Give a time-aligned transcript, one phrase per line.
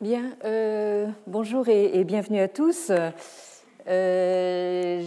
[0.00, 2.92] Bien, euh, bonjour et, bienvenue à tous.
[3.88, 5.02] Euh,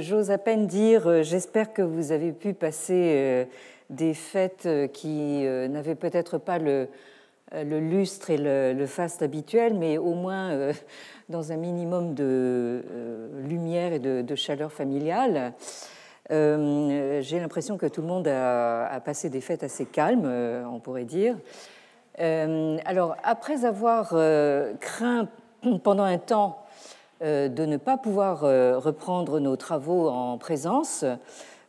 [0.00, 3.48] j'ose à peine dire, euh, j'espère que vous avez pu passer
[3.88, 6.88] des fêtes qui n'avaient peut-être pas le,
[7.54, 10.72] lustre et le, faste habituel, mais au moins
[11.30, 12.82] dans un minimum de
[13.48, 15.54] lumière et de, chaleur familiale.
[16.28, 20.30] J'ai l'impression que tout le monde a, passé des fêtes assez calmes,
[20.70, 21.34] on pourrait dire.
[22.20, 25.28] Euh, alors, après avoir euh, craint
[25.82, 26.64] pendant un temps
[27.22, 28.40] euh, de ne pas pouvoir
[28.82, 31.04] reprendre nos travaux en présence,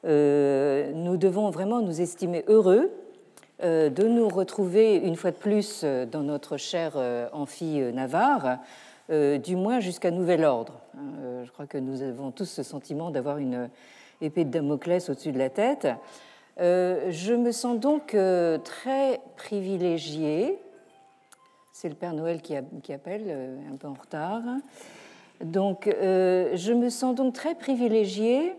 [0.03, 2.91] nous devons vraiment nous estimer heureux
[3.61, 6.97] de nous retrouver une fois de plus dans notre cher
[7.31, 8.57] amphi Navarre,
[9.09, 10.81] du moins jusqu'à nouvel ordre.
[11.45, 13.69] je crois que nous avons tous ce sentiment d'avoir une
[14.19, 15.87] épée de Damoclès au-dessus de la tête.
[16.59, 20.59] Euh, je me sens donc euh, très privilégiée.
[21.71, 24.41] C'est le Père Noël qui, appelle, euh, un peu en retard.
[25.43, 28.53] Donc, je me sens donc très privilégiée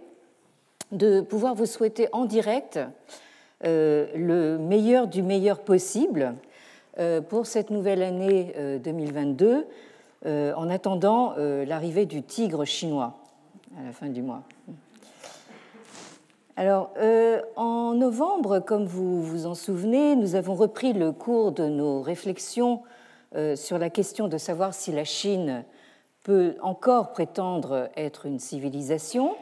[0.93, 2.79] de pouvoir vous souhaiter en direct
[3.63, 6.35] le meilleur du meilleur possible
[7.31, 9.67] pour cette nouvelle année 2022,
[10.27, 13.17] en attendant l'arrivée du tigre chinois
[13.81, 14.43] à la fin du mois.
[16.57, 21.67] Alors, euh, en novembre, comme vous vous en souvenez, nous avons repris le cours de
[21.67, 22.83] nos réflexions
[23.35, 25.65] euh, sur la question de savoir si la Chine
[26.23, 29.35] peut encore prétendre être une civilisation.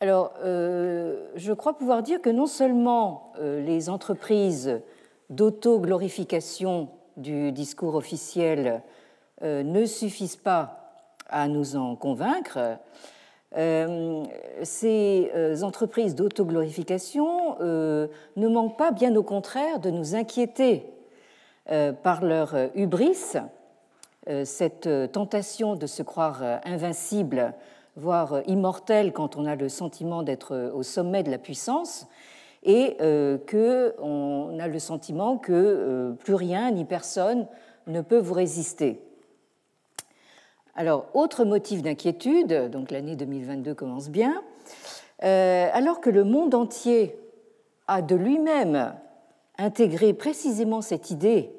[0.00, 4.80] Alors, euh, je crois pouvoir dire que non seulement les entreprises
[5.28, 6.88] d'auto-glorification
[7.18, 8.82] du discours officiel
[9.42, 10.94] ne suffisent pas
[11.28, 12.78] à nous en convaincre,
[13.56, 14.24] euh,
[14.62, 20.86] ces euh, entreprises d'autoglorification euh, ne manquent pas, bien au contraire, de nous inquiéter
[22.02, 23.36] par leur hubris,
[24.42, 27.54] cette tentation de se croire invincible,
[27.94, 32.08] voire immortel quand on a le sentiment d'être au sommet de la puissance,
[32.64, 32.96] et
[33.48, 37.46] qu'on a le sentiment que plus rien ni personne
[37.86, 39.00] ne peut vous résister.
[40.74, 44.42] Alors, autre motif d'inquiétude, donc l'année 2022 commence bien,
[45.22, 47.14] euh, alors que le monde entier
[47.88, 48.94] a de lui-même
[49.58, 51.50] intégré précisément cette idée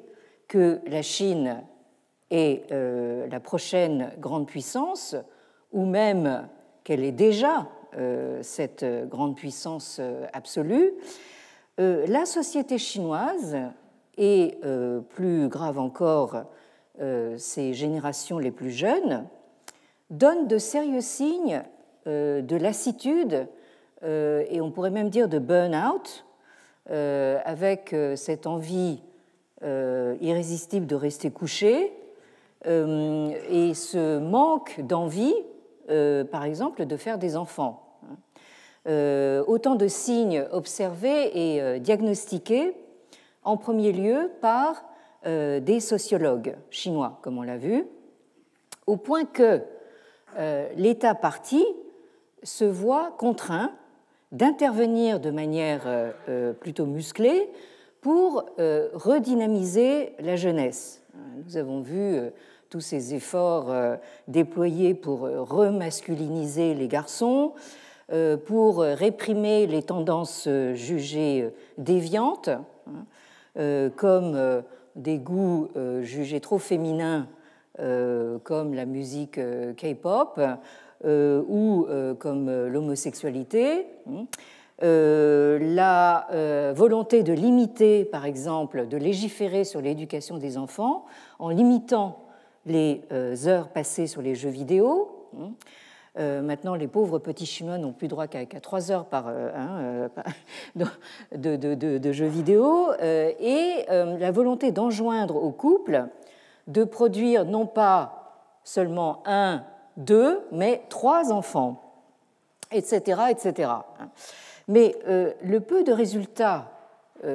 [0.48, 1.62] que la Chine
[2.32, 5.14] est euh, la prochaine grande puissance,
[5.72, 6.48] ou même
[6.82, 10.00] qu'elle est déjà euh, cette grande puissance
[10.32, 10.92] absolue,
[11.78, 13.56] la société chinoise,
[14.16, 14.58] et
[15.08, 16.44] plus grave encore,
[17.36, 19.26] ces générations les plus jeunes,
[20.10, 21.62] donnent de sérieux signes
[22.06, 23.48] euh, de lassitude
[24.02, 26.24] euh, et on pourrait même dire de burn-out,
[26.86, 29.00] avec cette envie
[29.62, 31.94] irrésistible de rester couché
[32.66, 35.34] et ce manque d'envie,
[35.88, 37.96] par exemple, de faire des enfants.
[38.86, 42.76] autant de signes observés et diagnostiqués
[43.44, 44.93] en premier lieu par euh,
[45.24, 47.86] des sociologues chinois, comme on l'a vu,
[48.86, 49.62] au point que
[50.36, 51.64] euh, l'État parti
[52.42, 53.72] se voit contraint
[54.32, 57.48] d'intervenir de manière euh, plutôt musclée
[58.00, 61.02] pour redynamiser la jeunesse.
[61.46, 62.20] Nous avons vu
[62.68, 63.74] tous ces efforts
[64.28, 67.54] déployés pour remasculiniser les garçons,
[68.44, 71.48] pour réprimer les tendances jugées
[71.78, 74.62] déviantes, hein, comme
[74.96, 77.28] des goûts euh, jugés trop féminins
[77.80, 80.40] euh, comme la musique euh, K-pop
[81.06, 81.86] ou
[82.18, 83.86] comme l'homosexualité.
[84.08, 84.24] Hein.
[84.80, 91.04] la volonté de limiter, par exemple, de légiférer sur l'éducation des enfants
[91.38, 92.24] en limitant
[92.64, 93.02] les
[93.46, 95.28] heures passées sur les jeux vidéo.
[96.16, 100.08] Euh, maintenant, les pauvres petits Chinois n'ont plus droit qu'à trois heures par, euh, hein,
[100.78, 100.86] euh,
[101.96, 102.92] de, jeux vidéo.
[103.00, 106.06] et la volonté d'enjoindre au couple
[106.68, 109.64] de produire non pas seulement un,
[109.96, 111.82] deux, mais trois enfants,
[112.70, 113.22] etc.
[113.30, 113.70] etc.
[114.68, 116.70] Mais le peu de résultats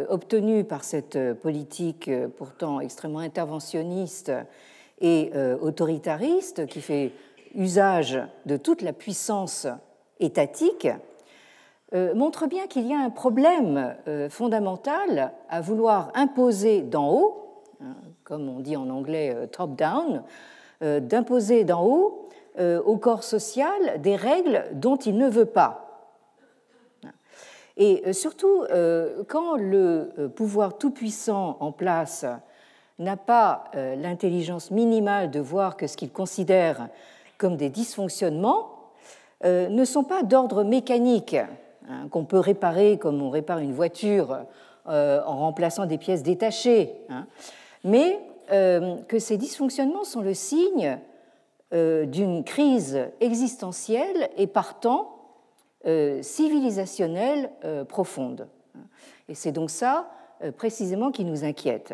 [0.07, 4.31] obtenus par cette politique pourtant extrêmement interventionniste
[5.01, 5.31] et
[5.61, 7.11] autoritariste qui fait
[7.55, 9.67] usage de toute la puissance
[10.19, 10.87] étatique,
[11.95, 17.63] euh, montre bien qu'il y a un problème euh, fondamental à vouloir imposer d'en haut,
[17.81, 20.23] hein, comme on dit en anglais euh, top-down,
[20.81, 26.07] d'imposer d'en haut au corps social des règles dont il ne veut pas.
[27.75, 28.63] Et surtout,
[29.27, 32.25] quand le pouvoir tout-puissant en place
[32.97, 36.87] n'a pas l'intelligence minimale de voir que ce qu'il considère
[37.39, 38.75] comme des dysfonctionnements
[39.43, 44.37] ne sont pas d'ordre mécanique, hein, qu'on peut réparer comme on répare une voiture
[44.85, 47.25] en remplaçant des pièces détachées, hein,
[47.83, 48.19] mais
[48.49, 50.99] que ces dysfonctionnements sont le signe
[51.71, 55.19] d'une crise existentielle et partant
[55.85, 58.49] euh, civilisationnelle euh, profonde.
[59.29, 60.09] Et c'est donc ça
[60.43, 61.93] euh, précisément qui nous inquiète.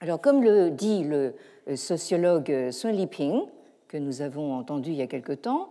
[0.00, 1.36] Alors, comme le dit le
[1.76, 3.42] sociologue Sun Liping,
[3.90, 5.70] que nous avons entendu il y a quelque temps,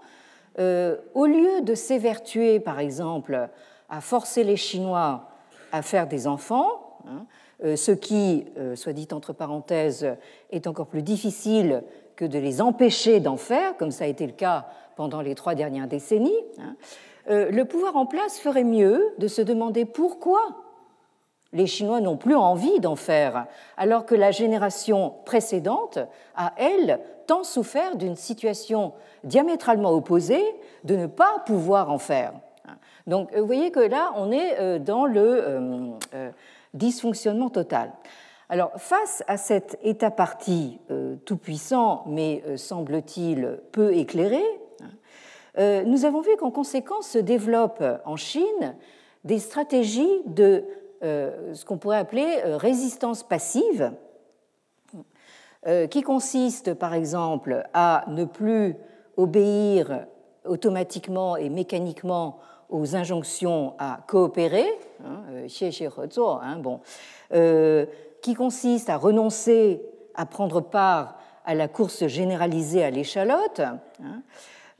[0.57, 3.47] au lieu de s'évertuer, par exemple,
[3.87, 5.29] à forcer les Chinois
[5.71, 7.25] à faire des enfants, hein,
[7.77, 8.45] ce qui,
[8.75, 10.17] soit dit entre parenthèses,
[10.51, 11.83] est encore plus difficile
[12.17, 14.67] que de les empêcher d'en faire, comme ça a été le cas
[14.97, 16.75] pendant les trois dernières décennies, hein,
[17.29, 20.41] euh, le pouvoir en place ferait mieux de se demander pourquoi
[21.53, 23.47] les Chinois n'ont plus envie d'en faire,
[23.77, 25.99] alors que la génération précédente
[26.35, 28.93] a, elle, tant souffert d'une situation
[29.23, 30.43] diamétralement opposée
[30.83, 32.33] de ne pas pouvoir en faire.
[33.07, 35.43] Donc vous voyez que là, on est euh, dans le
[36.13, 36.31] euh,
[36.73, 37.91] dysfonctionnement total.
[38.49, 40.79] Alors face à cet état parti
[41.25, 44.43] tout-puissant, mais semble-t-il peu éclairé,
[45.57, 48.75] euh, nous avons vu qu'en conséquence se développent en Chine
[49.23, 50.61] des stratégies de euh,
[51.01, 53.91] ce qu'on pourrait appeler euh, résistance passive,
[55.91, 58.77] qui consiste par exemple à ne plus
[59.17, 60.05] obéir
[60.45, 64.69] automatiquement et mécaniquement aux injonctions à coopérer,
[65.03, 65.21] hein,
[66.41, 66.79] hein, bon,
[68.21, 69.81] qui consiste à renoncer
[70.15, 74.21] à prendre part à la course généralisée à l'échalote, hein,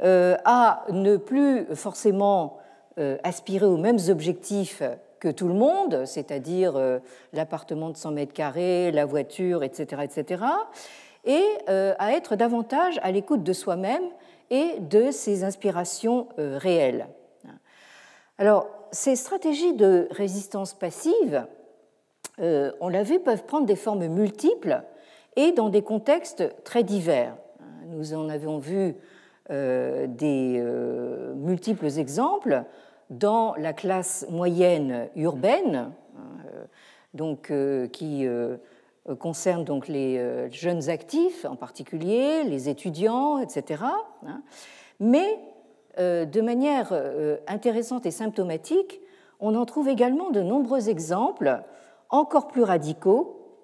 [0.03, 2.57] euh, à ne plus forcément
[2.99, 4.83] euh, aspirer aux mêmes objectifs
[5.19, 6.99] que tout le monde, c'est-à-dire euh,
[7.33, 10.43] l'appartement de 100 mètres carrés, la voiture, etc., etc.,
[11.25, 14.03] et à être davantage à l'écoute de soi-même
[14.49, 17.07] et de ses inspirations réelles.
[18.37, 21.45] Alors, ces stratégies de résistance passive,
[22.39, 24.81] on l'a vu, peuvent prendre des formes multiples
[25.35, 27.35] et dans des contextes très divers.
[27.87, 28.95] Nous en avons vu
[29.51, 32.65] euh, des euh, multiples exemples
[33.09, 36.65] dans la classe moyenne urbaine, euh,
[37.13, 37.51] donc,
[37.91, 38.27] qui
[39.17, 43.83] concerne donc les jeunes actifs en particulier, les étudiants, etc.
[44.27, 44.43] Hein.
[44.99, 45.39] Mais
[45.97, 46.93] de manière
[47.47, 49.01] intéressante et symptomatique,
[49.39, 51.63] on en trouve également de nombreux exemples
[52.11, 53.57] encore plus radicaux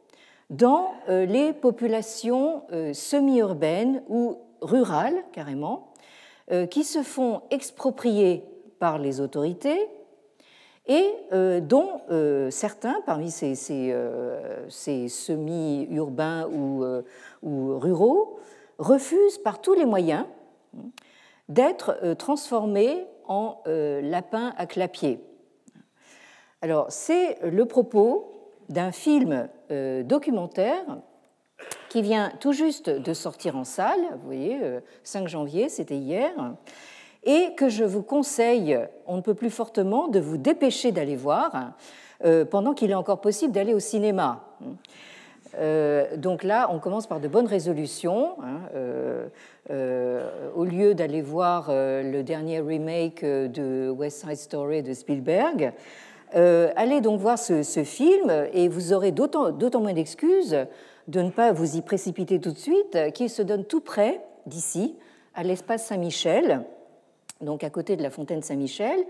[0.49, 2.63] dans les populations
[2.93, 5.93] semi-urbaines ou rurales carrément,
[6.51, 8.43] euh, qui se font exproprier
[8.79, 9.89] par les autorités
[10.87, 13.55] et euh, dont euh, certains, parmi ces,
[15.09, 18.39] semi-urbains ou, ruraux,
[18.77, 20.25] refusent par tous les moyens
[21.47, 25.19] d'être transformés en lapins à clapier.
[26.61, 29.47] Alors, c'est le propos d'un film
[30.03, 30.83] documentaire
[31.89, 34.59] qui vient tout juste de sortir en salle, vous voyez,
[35.03, 36.31] 5 euh, janvier, c'était hier,
[37.25, 41.73] et que je vous conseille, on ne peut plus fortement, de vous dépêcher d'aller voir,
[42.23, 44.43] euh, pendant qu'il est encore possible d'aller au cinéma.
[45.57, 48.35] Euh, donc là, on commence par de bonnes résolutions.
[48.41, 49.29] Hein,
[50.55, 55.73] au lieu d'aller voir le dernier remake de West Side Story de Spielberg,
[56.31, 60.55] allez donc voir ce, film et vous aurez d'autant moins d'excuses
[61.07, 64.95] de ne pas vous y précipiter tout de suite, qu'il se donne tout près d'ici,
[65.33, 66.65] à l'espace Saint-Michel,
[67.41, 69.05] donc à côté de la fontaine Saint-Michel,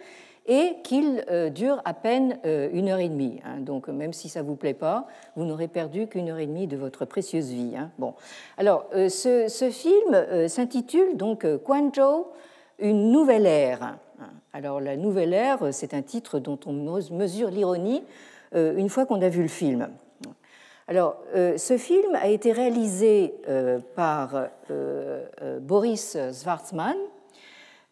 [0.48, 3.40] et qu'il euh, dure à peine euh, une heure et demie.
[3.46, 3.60] Hein.
[3.60, 6.68] Donc même si ça ne vous plaît pas, vous n'aurez perdu qu'une heure et demie
[6.68, 7.74] de votre précieuse vie.
[7.76, 7.90] Hein.
[7.98, 8.14] Bon.
[8.58, 12.28] Alors euh, ce, film s'intitule donc Guangzhou,
[12.80, 13.82] une nouvelle ère.
[13.84, 13.98] Hein.
[14.54, 18.04] Alors la nouvelle ère, c'est un titre dont on mesure l'ironie
[18.54, 19.90] une fois qu'on a vu le film.
[20.88, 23.34] Alors, ce film a été réalisé
[23.96, 24.48] par
[25.60, 26.96] Boris Schwarzman,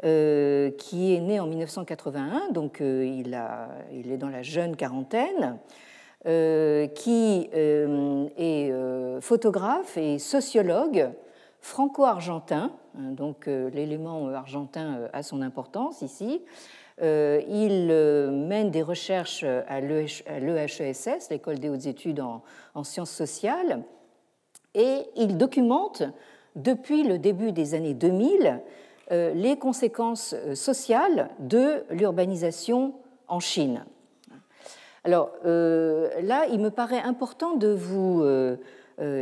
[0.04, 3.40] qui est né en 1981, donc il,
[3.94, 5.58] il, est dans la jeune quarantaine,
[6.26, 8.74] qui est
[9.22, 11.10] photographe et sociologue
[11.62, 16.42] franco-argentin, hein, donc l'élément argentin a son importance ici,
[17.02, 23.84] euh, il euh, mène des recherches à l'EHESS, l'École des hautes études en, sciences sociales,
[24.76, 26.04] et il documente
[26.56, 28.58] depuis le début des années 2000 euh,
[29.14, 32.94] les conséquences sociales de l'urbanisation
[33.28, 33.86] en Chine.
[35.04, 38.26] Alors là, il me paraît important de vous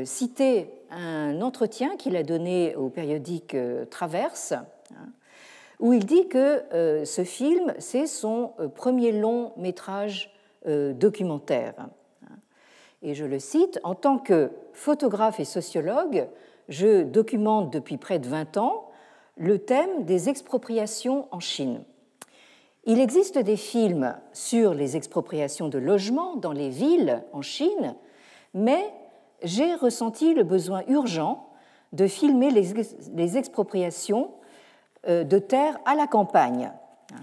[0.05, 3.55] citer un entretien qu'il a donné au périodique
[3.89, 5.07] Traverse, hein,
[5.79, 6.63] où il dit que
[7.05, 10.31] ce film, c'est son premier long métrage
[10.65, 11.73] documentaire.
[13.01, 16.27] Et je le cite, En tant que photographe et sociologue,
[16.69, 18.90] je documente depuis près de 20 ans
[19.41, 21.83] le thème des expropriations en Chine.
[22.83, 27.95] Il existe des films sur les expropriations de logements dans les villes en Chine,
[28.53, 28.83] mais
[29.41, 31.49] j'ai ressenti le besoin urgent
[31.91, 34.31] de filmer les, expropriations
[35.07, 36.71] euh, de terres à la campagne,
[37.11, 37.17] hein,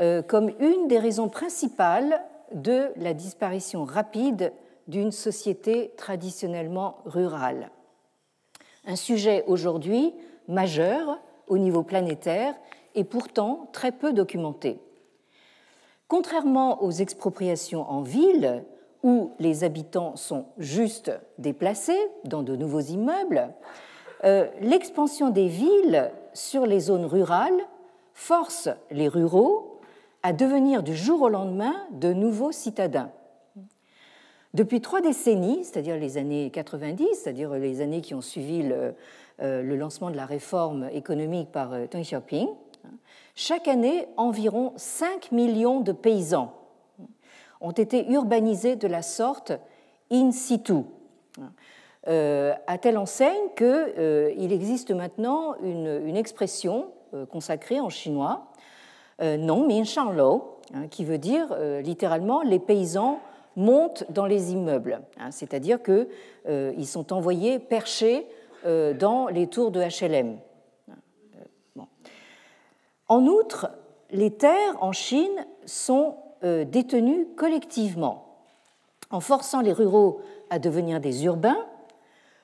[0.00, 4.54] euh, comme une des raisons principales de la disparition rapide
[4.88, 7.70] d'une société traditionnellement rurale.
[8.86, 10.14] Un sujet aujourd'hui
[10.48, 12.54] majeur au niveau planétaire
[12.94, 14.80] et pourtant très peu documenté.
[16.08, 18.64] Contrairement aux expropriations en ville,
[19.02, 23.52] où les habitants sont juste déplacés dans de nouveaux immeubles,
[24.24, 27.60] euh, l'expansion des villes sur les zones rurales
[28.14, 29.80] force les ruraux
[30.22, 33.10] à devenir du jour au lendemain de nouveaux citadins.
[34.54, 38.94] Depuis trois décennies, c'est-à-dire les années 90, c'est-à-dire les années qui ont suivi le,
[39.40, 42.48] euh, lancement de la réforme économique par euh, Deng Xiaoping,
[43.34, 46.52] chaque année, environ 5 millions de paysans
[47.62, 49.52] ont été urbanisés de la sorte
[50.10, 50.82] in situ,
[52.08, 56.88] euh, à telle enseigne qu'il existe maintenant une, expression
[57.30, 58.50] consacrée en chinois,
[59.20, 63.20] non min shang lo, hein, qui veut dire littéralement les paysans
[63.56, 66.06] montent dans les immeubles, hein, c'est-à-dire qu'ils
[66.48, 68.26] euh, sont envoyés perchés
[68.64, 70.38] euh, dans les tours de HLM.
[70.88, 71.82] Euh,
[73.08, 73.70] en outre,
[74.10, 78.36] les terres en Chine sont détenues collectivement.
[79.10, 81.66] En forçant les ruraux à devenir des urbains,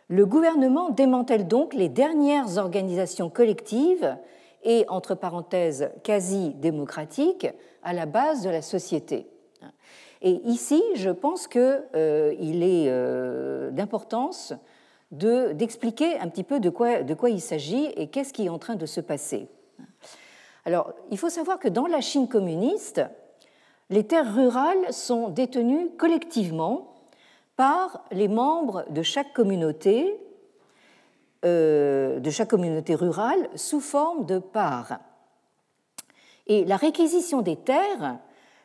[0.09, 4.17] le gouvernement démantèle donc les dernières organisations collectives
[4.63, 7.49] et, entre parenthèses, quasi démocratiques
[7.83, 9.27] à la base de la société.
[10.23, 14.55] Et ici, je pense qu'il euh, est euh, d'importance
[15.11, 18.85] d'expliquer un petit peu de quoi, il s'agit et qu'est-ce qui est en train de
[18.85, 19.49] se passer.
[20.67, 23.01] Alors, il faut savoir que dans la Chine communiste,
[23.89, 26.95] les terres rurales sont détenues collectivement
[27.57, 30.15] par les membres de chaque communauté,
[31.47, 34.99] euh, de chaque communauté rurale, sous forme de parts.
[36.49, 38.19] Et la réquisition des terres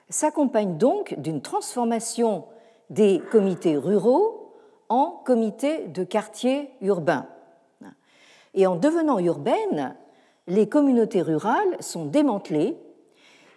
[0.09, 2.45] s'accompagne donc d'une transformation
[2.89, 4.53] des comités ruraux
[4.89, 7.27] en comités de quartiers urbains.
[8.53, 9.95] Et en devenant urbaines,
[10.47, 12.77] les communautés rurales sont démantelées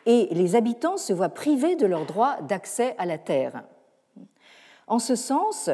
[0.06, 3.64] et les habitants se voient privés de leur droit d'accès à la terre.
[4.86, 5.68] En ce sens,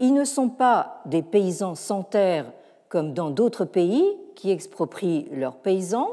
[0.00, 2.52] ils ne sont pas des paysans sans terre
[2.88, 6.10] comme dans d'autres pays qui exproprient leurs paysans.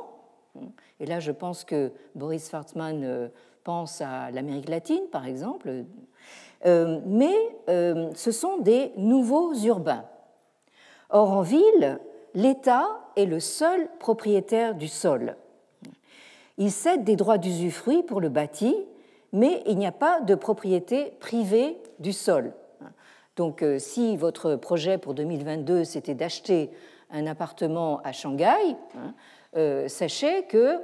[0.99, 3.27] Et là, je pense que Boris Schwartzmann euh,
[3.65, 5.83] pense à l'Amérique latine par exemple,
[6.65, 7.35] euh, mais
[7.67, 10.05] euh, ce sont des nouveaux urbains.
[11.09, 11.99] Or, en ville,
[12.33, 15.35] l'État est le seul propriétaire du sol.
[16.57, 18.75] Il cède des droits d'usufruit pour le bâti,
[19.33, 22.53] mais il n'y a pas de propriété privée du sol.
[23.35, 26.69] Donc, euh, si votre projet pour 2022 c'était d'acheter
[27.11, 29.13] un appartement à Shanghai, hein,
[29.87, 30.81] sachez que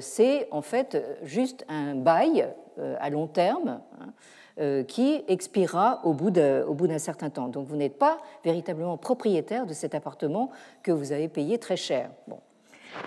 [0.00, 2.48] c'est en fait juste un bail
[2.80, 4.12] euh, à long terme hein,
[4.60, 7.48] euh, qui expirera au bout d'un certain temps.
[7.48, 10.50] Donc vous n'êtes pas véritablement propriétaire de cet appartement
[10.82, 12.10] que vous avez payé très cher.
[12.26, 12.38] Bon.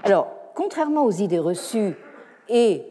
[0.03, 1.95] Alors, contrairement aux idées reçues
[2.49, 2.83] et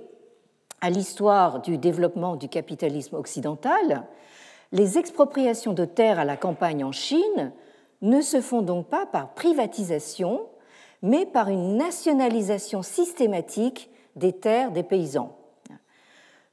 [0.81, 4.05] à l'histoire du développement du capitalisme occidental,
[4.73, 7.53] les expropriations de terres à la campagne en Chine
[8.01, 10.47] ne se font donc pas par privatisation,
[11.03, 15.37] mais par une nationalisation systématique des terres des paysans.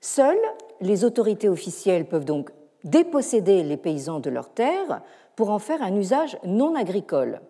[0.02, 0.38] Seules
[0.82, 2.52] les autorités officielles peuvent donc
[2.84, 5.02] déposséder les paysans de leurs terres
[5.36, 7.42] pour en faire un usage non agricole.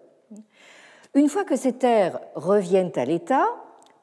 [1.14, 3.46] Une fois que ces terres reviennent à l'État,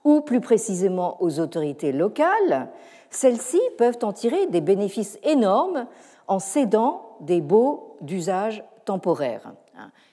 [0.04, 2.70] ou plus précisément aux autorités locales,
[3.10, 5.86] celles-ci peuvent en tirer des bénéfices énormes
[6.28, 9.52] en cédant des baux d'usage temporaire.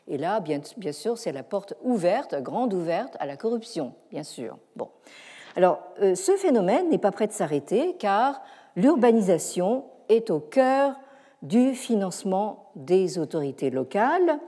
[0.08, 4.58] Et là, bien, sûr, c'est la porte ouverte, grande ouverte, à la corruption, bien sûr.
[4.76, 4.90] Bon.
[5.56, 8.42] Alors, euh, ce phénomène n'est pas prêt de s'arrêter car
[8.76, 10.96] l'urbanisation est au cœur
[11.42, 14.40] du financement des autorités locales,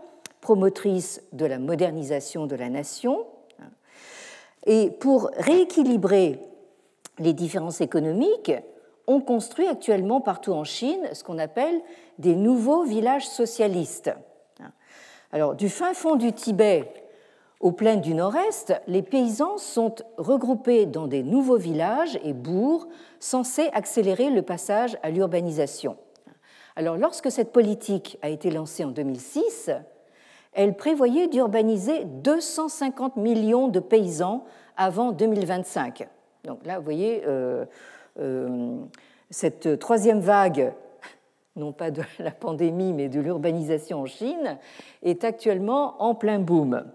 [0.42, 3.26] promotrices de la modernisation de la nation.
[4.66, 6.40] Et pour rééquilibrer
[7.20, 8.52] les différences économiques,
[9.08, 11.82] on construit actuellement partout en Chine ce qu'on appelle
[12.18, 14.12] des nouveaux villages socialistes
[15.32, 16.92] Alors, du fin fond du Tibet
[17.60, 22.88] aux plaines du nord-est, les paysans sont regroupés dans des nouveaux villages et bourgs
[23.20, 25.98] censés accélérer le passage à l'urbanisation.
[26.76, 29.72] Alors, lorsque cette politique a été lancée en 2006,
[30.54, 34.46] elle prévoyait d'urbaniser 250 millions de paysans
[34.78, 36.08] avant 2025.
[36.44, 37.66] Donc là, vous voyez, euh,
[38.20, 38.78] euh,
[39.30, 40.74] cette troisième vague,
[41.56, 44.58] non pas de la pandémie, mais de l'urbanisation en Chine,
[45.04, 46.86] est actuellement en plein boom.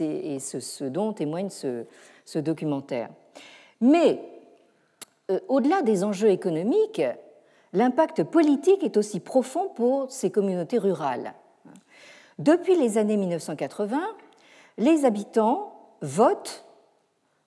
[0.00, 1.84] Et ce, dont témoigne ce,
[2.24, 3.10] ce documentaire.
[3.80, 4.20] Mais
[5.30, 7.02] euh, au-delà des enjeux économiques,
[7.72, 11.34] l'impact politique est aussi profond pour ces communautés rurales.
[12.38, 14.00] Depuis les années 1980,
[14.78, 16.64] les habitants votent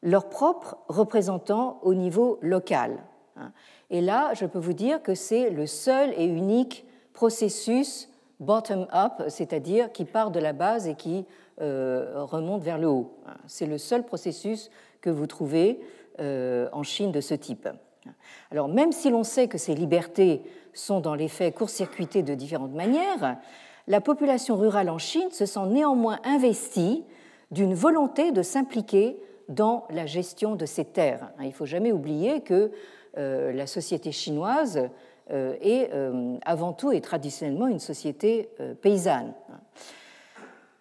[0.01, 3.03] leurs propres représentants au niveau local.
[3.89, 9.91] Et là, je peux vous dire que c'est le seul et unique processus bottom-up, c'est-à-dire
[9.91, 11.25] qui part de la base et qui
[11.61, 13.15] euh, remonte vers le haut.
[13.47, 14.69] C'est le seul processus
[15.01, 15.79] que vous trouvez
[16.19, 17.67] euh, en Chine de ce type.
[18.51, 22.73] Alors même si l'on sait que ces libertés sont dans les faits court-circuitées de différentes
[22.73, 23.37] manières,
[23.87, 27.03] la population rurale en Chine se sent néanmoins investie
[27.51, 29.17] d'une volonté de s'impliquer
[29.49, 31.31] dans la gestion de ces terres.
[31.39, 32.71] Il ne faut jamais oublier que
[33.17, 34.89] euh, la société chinoise
[35.31, 38.49] euh, est euh, avant tout et traditionnellement une société
[38.81, 39.33] paysanne.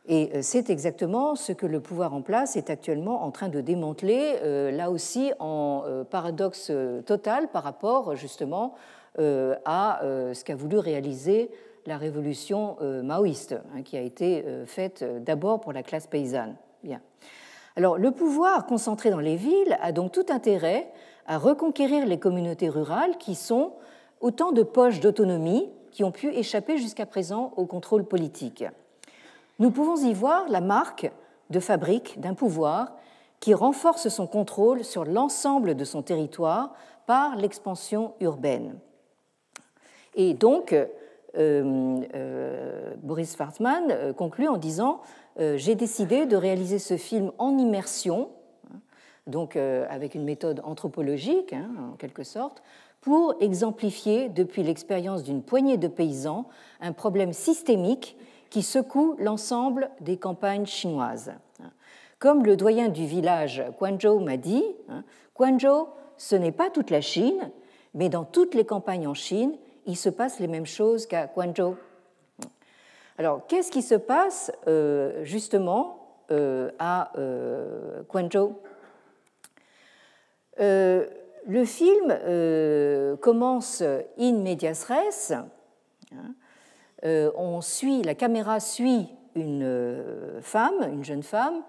[0.08, 4.70] Et c'est exactement ce que le pouvoir en place est actuellement en train de démanteler,
[4.70, 6.70] là aussi en paradoxe
[7.04, 8.76] total par rapport justement
[9.18, 11.50] à ce qu'a voulu réaliser
[11.86, 16.54] la révolution maoïste, hein, qui a été faite d'abord pour la classe paysanne.
[16.84, 17.00] Bien.
[17.76, 20.90] Alors, le pouvoir concentré dans les villes a donc tout intérêt
[21.26, 23.72] à reconquérir les communautés rurales qui sont
[24.20, 28.64] autant de poches d'autonomie qui ont pu échapper jusqu'à présent au contrôle politique.
[29.58, 31.10] Nous pouvons y voir la marque
[31.50, 32.92] de fabrique d'un pouvoir
[33.40, 36.74] qui renforce son contrôle sur l'ensemble de son territoire
[37.06, 38.78] par l'expansion urbaine.
[40.14, 45.00] Et donc, euh, euh, Boris Fartman euh, conclut en disant
[45.38, 48.30] J'ai décidé de réaliser ce film en immersion
[49.26, 52.62] donc euh, avec une méthode anthropologique, hein, en quelque sorte,
[53.00, 56.46] pour exemplifier, depuis l'expérience d'une poignée de paysans,
[56.80, 58.16] un problème systémique
[58.50, 61.32] qui secoue l'ensemble des campagnes chinoises.
[62.18, 65.04] Comme le doyen du village Guangzhou m'a dit, hein,
[65.36, 67.50] Guangzhou, ce n'est pas toute la Chine,
[67.94, 69.52] mais dans toutes les campagnes en Chine,
[69.86, 71.76] il se passe les mêmes choses qu'à Guangzhou.
[73.18, 77.12] Alors, qu'est-ce qui se passe euh, justement euh, à
[78.10, 78.56] Guangzhou?
[80.60, 81.06] Euh,
[81.46, 83.82] le film euh, commence
[84.18, 85.32] in medias res.
[86.12, 86.34] Hein.
[87.04, 91.62] Euh, on suit, la caméra suit une femme, une jeune femme,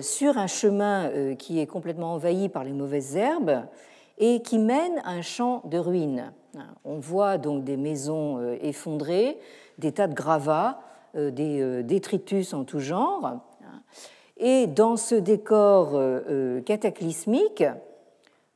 [0.00, 3.66] sur un chemin qui est complètement envahi par les mauvaises herbes
[4.18, 6.32] et qui mène à un champ de ruines.
[6.84, 9.38] On voit donc des maisons effondrées,
[9.78, 10.80] des tas de gravats,
[11.14, 13.40] des détritus en tout genre.
[14.36, 17.64] Et dans ce décor euh, euh, cataclysmique,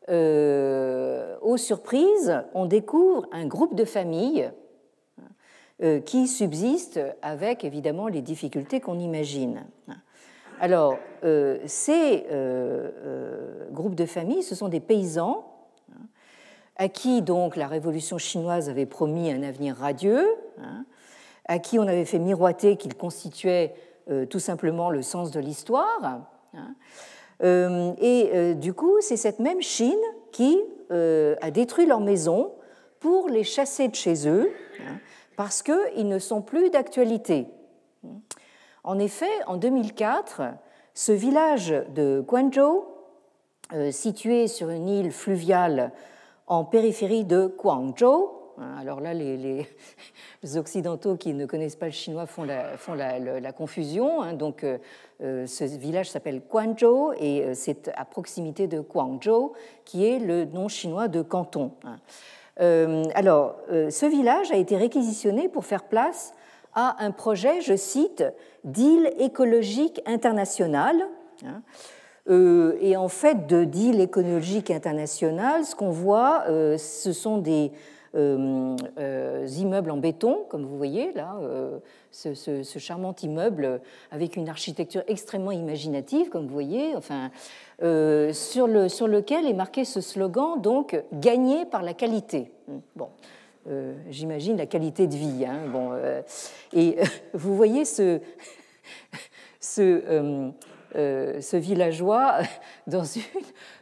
[0.08, 4.50] euh, aux surprises, on découvre un groupe de familles
[6.06, 9.64] qui subsiste avec évidemment les difficultés qu'on imagine.
[10.60, 10.98] Alors,
[11.66, 12.26] ces
[13.72, 15.44] groupes de familles, ce sont des paysans
[16.78, 20.24] à qui donc la révolution chinoise avait promis un avenir radieux,
[20.62, 20.84] hein,
[21.46, 23.74] à qui on avait fait miroiter qu'ils constituaient
[24.10, 26.20] euh, tout simplement le sens de l'histoire.
[26.54, 26.74] Hein.
[27.42, 29.98] Euh, et euh, du coup, c'est cette même Chine
[30.32, 30.58] qui
[30.90, 32.52] a détruit leurs maisons
[33.00, 34.96] pour les chasser de chez eux, hein,
[35.36, 37.46] parce qu'ils ne sont plus d'actualité.
[38.88, 40.42] En effet, en 2004,
[40.94, 42.86] ce village de Guangzhou,
[43.90, 45.92] situé sur une île fluviale
[46.46, 49.66] en périphérie de Guangzhou, Hein, alors là, les,
[50.56, 54.22] Occidentaux qui ne connaissent pas le chinois font la, confusion.
[54.22, 54.34] Hein.
[54.34, 54.78] donc, euh,
[55.22, 59.52] euh, ce village s'appelle Guangzhou et euh, c'est à proximité de Guangzhou,
[59.84, 61.72] qui est le nom chinois de canton.
[61.84, 61.98] Hein.
[63.14, 66.34] alors, ce village a été réquisitionné pour faire place
[66.74, 68.24] à un projet, je cite,
[68.64, 71.02] d'île écologique internationale.
[72.28, 76.44] et en fait, de d'île écologique internationale, ce qu'on voit,
[76.76, 77.72] ce sont des
[78.14, 81.78] euh, euh, immeubles en béton, comme vous voyez là, euh,
[82.10, 87.30] ce, charmant immeuble avec une architecture extrêmement imaginative, comme vous voyez, enfin,
[88.32, 92.50] sur, le, sur lequel est marqué ce slogan, donc gagné par la qualité.
[92.96, 93.08] Bon.
[94.10, 95.44] J'imagine, la qualité de vie.
[95.46, 95.68] Hein.
[95.70, 95.92] Bon,
[96.72, 96.96] et
[97.34, 98.20] vous voyez ce,
[99.60, 102.38] ce, villageois
[102.86, 103.22] dans une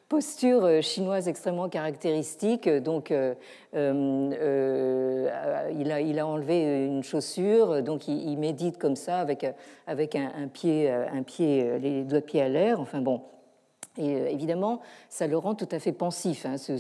[0.09, 2.69] posture euh, chinoise extrêmement caractéristique.
[2.69, 3.35] Donc, euh,
[3.75, 9.47] euh, il, a, il, a, enlevé une chaussure, donc il, médite comme ça, avec,
[9.87, 12.81] avec un, pied, un pied, les doigts de pied à l'air.
[12.81, 13.23] Enfin bon.
[13.99, 16.77] Et évidemment, ça le rend tout à fait pensif, hein, ce,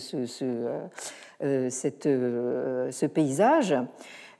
[1.40, 3.76] cette, ce paysage.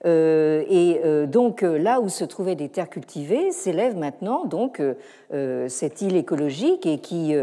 [0.04, 4.82] Euh, et euh, donc euh, là où se trouvaient des terres cultivées s'élève maintenant donc
[5.68, 7.34] cette île écologique et qui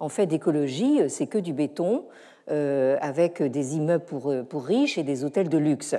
[0.00, 2.04] en fait d'écologie c'est que du béton
[2.48, 5.96] avec des immeubles pour, pour riches et des hôtels de luxe.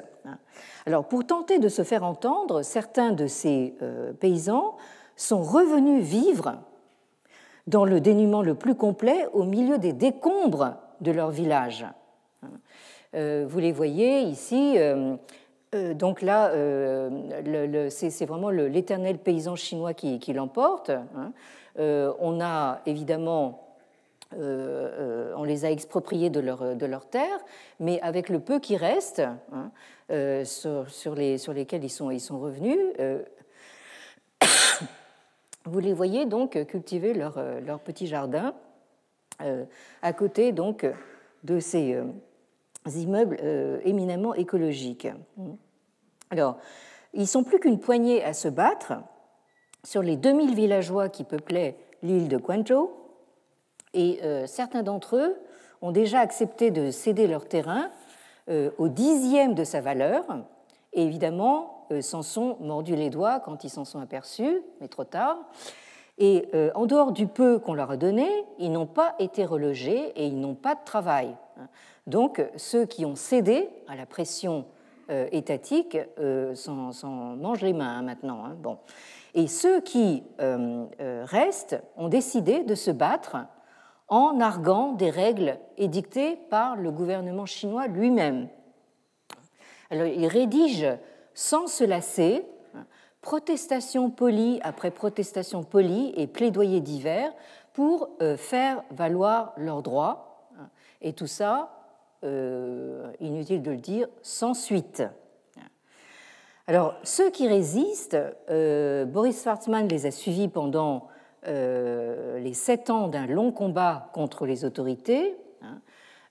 [0.86, 3.74] Alors pour tenter de se faire entendre, certains de ces
[4.20, 4.76] paysans
[5.16, 6.56] sont revenus vivre
[7.68, 11.86] dans le dénuement le plus complet au milieu des décombres de leur village.
[13.14, 14.78] Vous les voyez ici,
[15.76, 20.90] euh, donc là, euh, c'est vraiment l'éternel paysan chinois qui, l'emporte.
[20.90, 21.34] Hein.
[21.80, 23.64] Euh, on a évidemment
[24.34, 27.40] on les a expropriés de leur, de leur terre,
[27.80, 29.22] mais avec le peu qui reste,
[29.54, 29.72] hein,
[30.44, 32.78] sur, les, sur, lesquels ils sont, ils sont revenus,
[35.64, 38.54] vous les voyez donc cultiver leur, leur petit jardin
[40.02, 40.86] à côté donc
[41.46, 41.98] de ces
[42.96, 43.38] immeubles
[43.84, 45.08] éminemment écologiques.
[46.30, 46.58] Alors,
[47.14, 48.94] ils sont plus qu'une poignée à se battre
[49.84, 52.92] sur les 2000 villageois qui peuplaient l'île de Guangzhou,
[53.94, 55.36] et euh, certains d'entre eux
[55.82, 57.90] ont déjà accepté de céder leur terrain
[58.50, 60.26] euh, au dixième de sa valeur,
[60.94, 65.04] et évidemment euh, s'en sont mordus les doigts quand ils s'en sont aperçus, mais trop
[65.04, 65.38] tard.
[66.20, 70.26] Et en dehors du peu qu'on leur a donné, ils n'ont pas été relogés et
[70.26, 71.36] ils n'ont pas de travail.
[72.08, 74.66] Donc ceux qui ont cédé à la pression
[75.10, 76.92] euh, étatiques euh, s'en,
[77.38, 78.44] mangent les mains hein, maintenant.
[78.46, 78.58] Hein.
[78.58, 78.78] Bon.
[79.34, 80.86] Et ceux qui euh,
[81.24, 83.38] restent ont décidé de se battre
[84.10, 88.50] en arguant des règles édictées par le gouvernement chinois lui-même.
[89.92, 90.98] Alors, ils rédigent
[91.34, 92.46] sans se lasser
[93.22, 97.34] protestation polie après protestation polie et plaidoyer divers
[97.74, 100.50] pour faire valoir leurs droits.
[101.02, 101.77] Et tout ça
[102.24, 105.04] euh, inutile de le dire, sans suite.
[106.66, 108.18] Alors, ceux qui résistent,
[108.50, 111.10] euh, Boris Schwartzmann les a suivis pendant
[111.48, 115.38] euh, les sept ans d'un long combat contre les autorités.
[115.62, 115.80] Hein.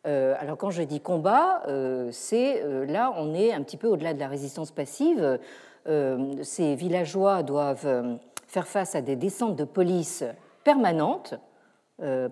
[0.05, 1.62] alors, quand je dis combat,
[2.11, 5.38] c'est là, on est un petit peu au-delà de la résistance passive.
[5.85, 10.25] ces villageois doivent faire face à des descentes de police
[10.64, 11.35] permanentes,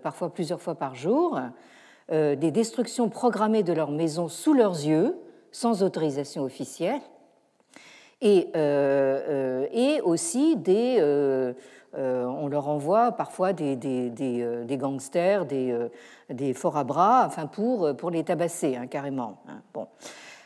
[0.03, 1.41] parfois plusieurs fois par jour.
[2.13, 5.17] Euh, des destructions programmées de leurs maisons sous leurs yeux,
[5.53, 7.01] sans autorisation officielle,
[8.21, 10.99] et, euh, euh, et aussi des,
[11.95, 13.79] on leur envoie parfois des,
[14.73, 15.75] gangsters, des,
[16.29, 19.39] des forts à bras, enfin pour, pour les tabasser hein, carrément.
[19.49, 19.63] Hein.
[19.73, 19.87] Bon.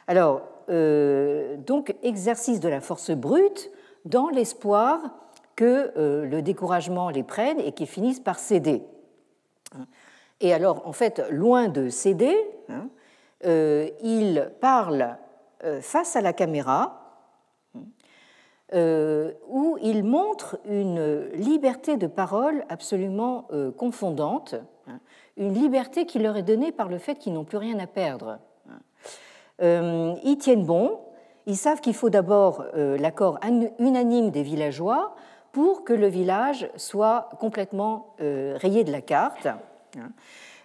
[0.06, 3.70] Alors, donc exercice de la force brute
[4.04, 5.00] dans l'espoir
[5.56, 8.82] que le découragement les prenne et qu'ils finissent par céder.
[10.40, 12.36] Et alors, en fait, loin de céder,
[12.68, 12.88] hein,
[13.44, 15.16] euh, il parle
[15.64, 17.04] euh, face à la caméra,
[18.74, 25.00] euh, où il montre une liberté de parole absolument confondante, hein,
[25.36, 28.38] une liberté qui leur est donnée par le fait qu'ils n'ont plus rien à perdre.
[29.60, 31.00] ils tiennent bon,
[31.46, 33.40] ils savent qu'il faut d'abord l'accord
[33.78, 35.14] unanime des villageois
[35.52, 39.48] pour que le village soit complètement rayé de la carte.
[39.98, 40.10] Hein.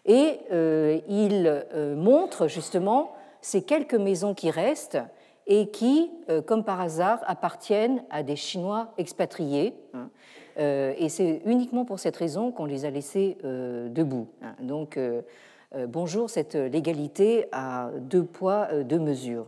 [0.05, 4.99] Et euh, il euh, montre justement ces quelques maisons qui restent
[5.47, 9.75] et qui, euh, comme par hasard, appartiennent à des Chinois expatriés.
[9.93, 10.09] Hein.
[10.57, 14.27] et c'est uniquement pour cette raison qu'on les a laissés debout.
[14.43, 14.53] Hein.
[14.59, 14.99] Donc,
[15.87, 19.47] bonjour cette légalité à deux poids, deux mesures.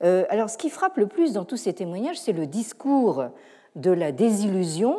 [0.00, 3.24] alors, ce qui frappe le plus dans tous ces témoignages, c'est le discours
[3.74, 4.96] de la désillusion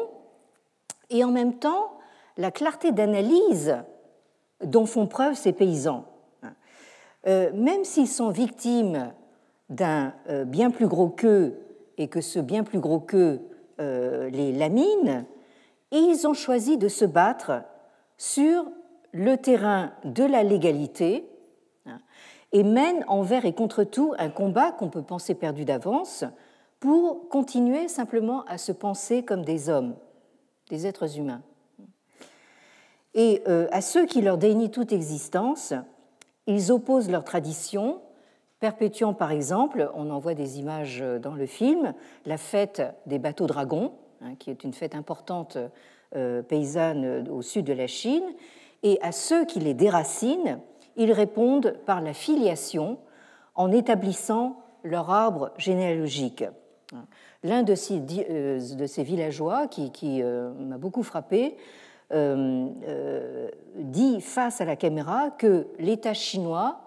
[1.09, 1.93] et en même temps
[2.37, 3.75] la clarté d'analyse
[4.63, 6.05] dont font preuve ces paysans.
[7.25, 9.13] Euh, même s'ils sont victimes
[9.69, 11.55] d'un euh, bien plus gros qu'eux
[11.97, 13.39] et que ce bien plus gros qu'eux
[13.79, 15.25] euh, les lamine,
[15.91, 17.63] ils ont choisi de se battre
[18.17, 18.65] sur
[19.13, 21.25] le terrain de la légalité
[21.85, 21.99] hein,
[22.51, 26.25] et mènent envers et contre tout un combat qu'on peut penser perdu d'avance
[26.79, 29.95] pour continuer simplement à se penser comme des hommes,
[30.69, 31.41] des êtres humains.
[33.15, 35.73] Et euh, à ceux qui leur dénient toute existence,
[36.47, 38.01] ils opposent leur tradition,
[38.59, 41.93] perpétuant par exemple, on en voit des images dans le film,
[42.25, 45.57] la fête des bateaux dragons, hein, qui est une fête importante
[46.47, 48.23] paysanne au sud de la Chine,
[48.83, 50.59] et à ceux qui les déracinent,
[50.95, 52.99] ils répondent par la filiation
[53.55, 56.43] en établissant leur arbre généalogique.
[57.43, 58.59] L'un de ces, euh,
[58.99, 61.57] villageois qui, euh, m'a beaucoup frappé euh,
[63.75, 66.81] dit face à la caméra que l'État chinois,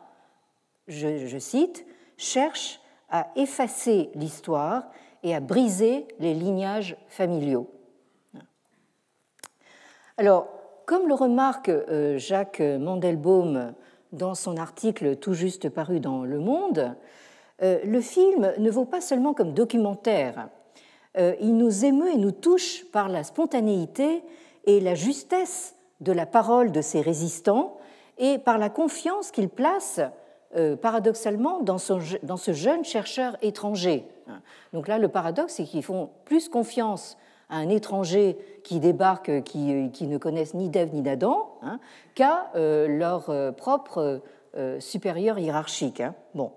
[0.89, 1.85] je, cite,
[2.17, 4.85] cherche à effacer l'histoire
[5.23, 7.71] et à briser les lignages familiaux.
[10.17, 10.49] Alors,
[10.87, 11.71] comme le remarque
[12.17, 13.75] Jacques Mandelbaum
[14.13, 16.97] dans son article tout juste paru dans Le Monde,
[17.63, 20.49] euh, le film ne vaut pas seulement comme documentaire,
[21.17, 24.23] euh, il nous émeut et nous touche par la spontanéité
[24.67, 27.77] et la justesse de la parole de ses résistants
[28.19, 30.01] et par la confiance qu'il place
[30.57, 34.07] euh, paradoxalement dans, ce jeune chercheur étranger.
[34.73, 37.17] Donc là, le paradoxe, c'est qu'ils font plus confiance
[37.49, 41.79] à un étranger qui débarque, qui, qui ne connaissent ni d'Ève ni d'Adam, hein,
[42.15, 44.21] qu'à leur propre
[44.81, 46.01] supérieur hiérarchique.
[46.01, 46.15] Hein.
[46.35, 46.51] Bon.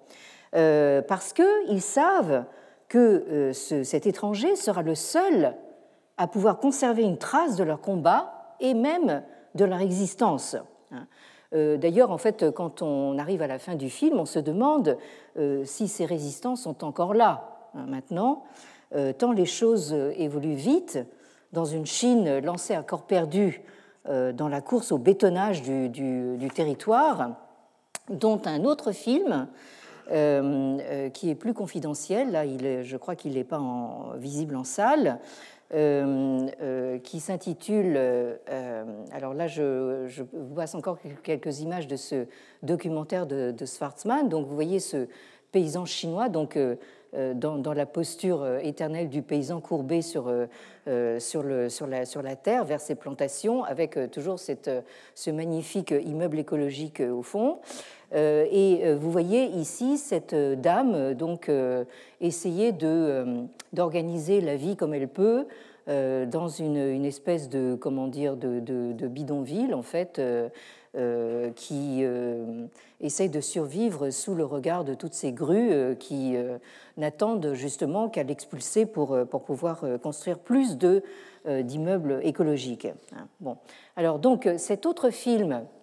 [0.55, 2.45] Euh, parce qu'ils savent
[2.87, 5.55] que euh, cet étranger sera le seul
[6.19, 9.23] à pouvoir conserver une trace de leur combat et même
[9.55, 10.55] de leur existence.
[10.91, 11.07] Hein.
[11.55, 14.97] Euh, d'ailleurs, en fait, quand on arrive à la fin du film, on se demande
[15.63, 18.43] si ces résistants sont encore là hein, maintenant,
[19.17, 20.99] tant les choses évoluent vite
[21.53, 23.63] dans une Chine lancée à corps perdu
[24.05, 27.37] dans la course au bétonnage du, territoire,
[28.09, 29.47] dont un autre film
[30.11, 32.31] euh, euh, qui est plus confidentiel.
[32.31, 32.43] Là,
[32.83, 33.61] je crois qu'il n'est pas
[34.17, 35.19] visible en salle.
[35.71, 37.95] Euh, qui s'intitule.
[39.11, 42.25] alors là, je, je, vous passe encore quelques images de ce
[42.63, 44.27] documentaire de, de.
[44.27, 45.07] Donc, vous voyez ce
[45.51, 46.57] paysan chinois, donc
[47.13, 50.33] dans, la posture éternelle du paysan courbé sur,
[51.19, 54.71] sur, la, sur la terre, vers ses plantations, avec toujours cette,
[55.13, 57.59] ce magnifique immeuble écologique au fond.
[58.13, 61.51] Euh, et euh, vous voyez ici cette euh, dame donc
[62.21, 65.45] essayer de d'organiser la vie comme elle peut
[65.87, 70.21] dans une, une, espèce de comment dire de, bidonville en fait
[71.55, 72.03] qui
[73.01, 76.35] essaye de survivre sous le regard de toutes ces grues qui
[76.97, 81.01] n'attendent justement qu'à l'expulser pour, pour pouvoir construire plus de
[81.47, 82.87] d'immeubles écologiques.
[83.39, 83.57] Bon,
[83.95, 85.78] alors donc cet autre film euh, euh,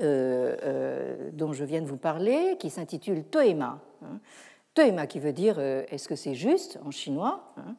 [0.00, 3.80] dont je viens de vous parler, qui s'intitule Toema.
[4.02, 4.20] Hein.
[4.76, 7.74] Toema qui veut dire euh, est-ce que c'est juste en chinois hein,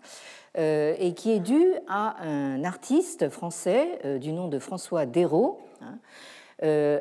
[0.56, 5.60] et qui est dû à un artiste français du nom de François Dérault.
[5.82, 5.99] Hein.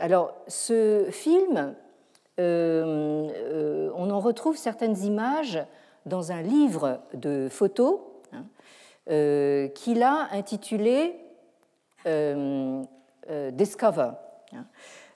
[0.02, 1.74] alors, ce film,
[2.36, 5.58] on en retrouve certaines images
[6.04, 8.00] dans un livre de photos
[9.06, 11.16] qu'il a intitulé
[13.52, 14.10] Discover.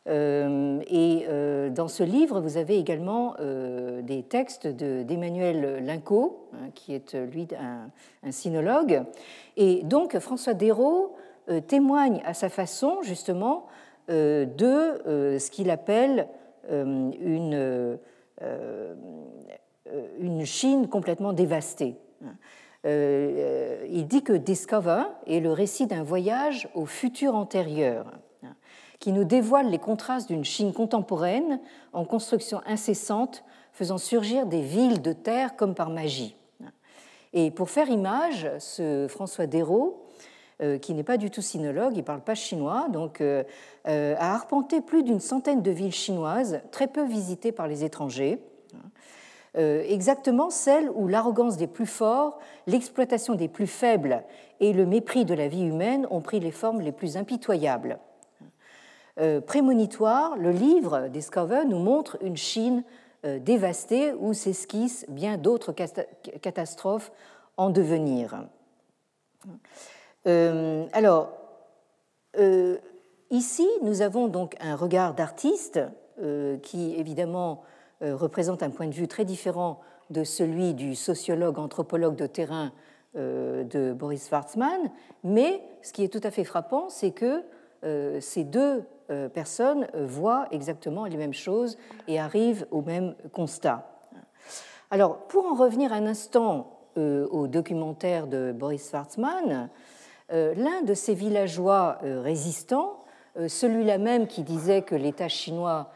[0.08, 6.70] Euh, et euh, dans ce livre, vous avez également euh, des textes d'Emmanuel Linco, hein,
[6.74, 9.02] qui est lui un, sinologue.
[9.56, 11.16] Et donc François Dérault
[11.66, 13.66] témoigne à sa façon justement
[14.08, 16.28] de ce qu'il appelle
[16.70, 17.98] une,
[20.20, 21.96] une Chine complètement dévastée.
[22.84, 28.06] il dit que Discover est le récit d'un voyage au futur antérieur
[29.00, 31.58] qui nous dévoile les contrastes d'une Chine contemporaine
[31.92, 36.36] en construction incessante, faisant surgir des villes de terre comme par magie.
[37.32, 40.04] Et pour faire image, ce François Dérault,
[40.62, 43.44] euh, qui n'est pas du tout sinologue, il ne parle pas chinois, donc euh,
[43.88, 48.42] euh, a arpenté plus d'une centaine de villes chinoises, très peu visitées par les étrangers.
[49.54, 54.22] exactement celles où l'arrogance des plus forts, l'exploitation des plus faibles
[54.60, 57.98] et le mépris de la vie humaine ont pris les formes les plus impitoyables.
[59.18, 62.84] Euh, prémonitoire, le livre Discover nous montre une Chine
[63.26, 67.10] euh, dévastée où s'esquissent bien d'autres catastrophes
[67.56, 68.44] en devenir.
[70.26, 71.32] Euh, alors,
[73.30, 75.80] ici, nous avons donc un regard d'artiste
[76.62, 77.62] qui, évidemment,
[78.00, 82.72] représente un point de vue très différent de celui du sociologue, anthropologue de terrain
[83.14, 84.90] de Boris Schwarzman,
[85.24, 87.42] mais ce qui est tout à fait frappant, c'est que
[87.82, 93.84] ces deux euh, personnes euh, voient exactement les mêmes choses et arrivent au même constat.
[94.92, 99.68] Alors, pour en revenir un instant euh, au documentaire de Boris Schwarzman,
[100.32, 103.02] l'un de ces villageois résistants,
[103.48, 105.90] celui-là même qui disait que l'État chinois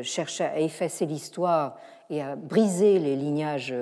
[0.00, 1.76] cherchait à effacer l'histoire
[2.08, 3.74] et à briser les lignages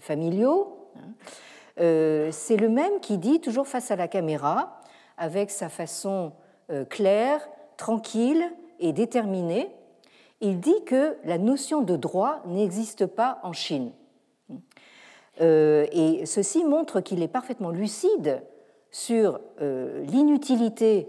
[0.00, 0.88] familiaux.
[0.96, 1.82] Hein.
[2.32, 4.80] C'est le même qui dit, toujours face à la caméra,
[5.16, 6.32] avec sa façon
[6.88, 7.46] claire,
[7.76, 8.44] tranquille
[8.80, 9.68] et déterminée,
[10.40, 13.92] il dit que la notion de droit n'existe pas en Chine.
[15.40, 18.42] Euh, et ceci montre qu'il est parfaitement lucide
[18.90, 21.08] sur euh, l'inutilité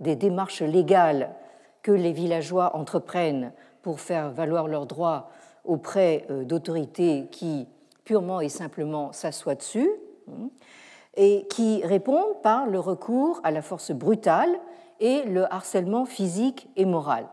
[0.00, 1.34] des démarches légales
[1.82, 5.30] que les villageois entreprennent pour faire valoir leurs droits
[5.64, 7.66] auprès euh, d'autorités qui
[8.04, 9.90] purement et simplement s'assoient dessus,
[11.16, 14.58] et qui répondent par le recours à la force brutale
[15.00, 17.26] et le harcèlement physique et moral.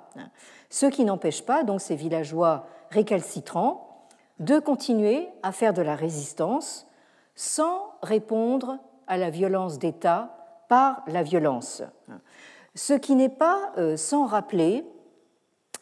[0.69, 4.07] Ce qui n'empêche pas donc ces villageois récalcitrants
[4.39, 6.87] de continuer à faire de la résistance
[7.35, 10.35] sans répondre à la violence d'État
[10.69, 11.83] par la violence.
[12.75, 14.85] Ce qui n'est pas euh, sans rappeler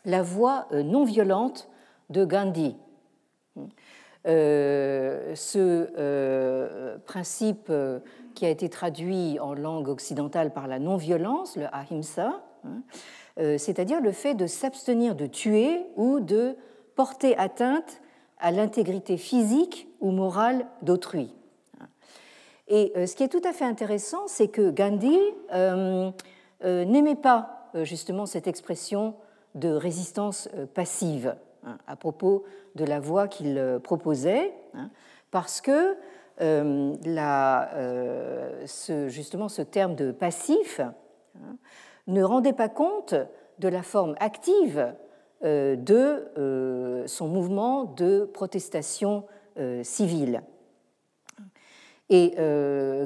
[0.06, 1.70] la voix euh, non violente
[2.10, 2.76] de Gandhi.
[4.28, 7.72] Euh, ce principe
[8.36, 12.84] qui a été traduit en langue occidentale par la non-violence, le ahimsa, hein,
[13.58, 16.56] c'est-à-dire le fait de s'abstenir de tuer ou de
[16.96, 18.02] porter atteinte
[18.40, 21.34] à l'intégrité physique ou morale d'autrui.
[22.68, 25.18] Et euh, ce qui est tout à fait intéressant, c'est que Gandhi
[25.54, 26.10] euh,
[26.64, 29.14] euh, n'aimait pas justement cette expression
[29.56, 32.44] de résistance passive hein, à propos
[32.76, 34.90] de la voie qu'il proposait, hein,
[35.32, 35.96] parce que
[36.40, 37.70] la,
[38.66, 41.58] ce, justement ce terme de passif hein,
[42.08, 43.14] ne rendait pas compte
[43.60, 44.94] de la forme active
[45.44, 49.24] euh, de euh, son mouvement de protestation
[49.58, 50.44] euh, civile.
[52.10, 52.36] Et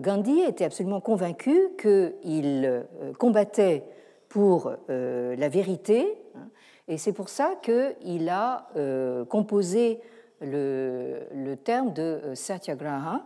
[0.02, 2.84] Gandhi était absolument convaincu qu'il
[3.20, 3.84] combattait
[4.30, 6.18] pour la vérité,
[6.88, 8.68] et c'est pour ça qu'il a
[9.30, 10.00] composé
[10.42, 13.26] le, terme de satyagraha,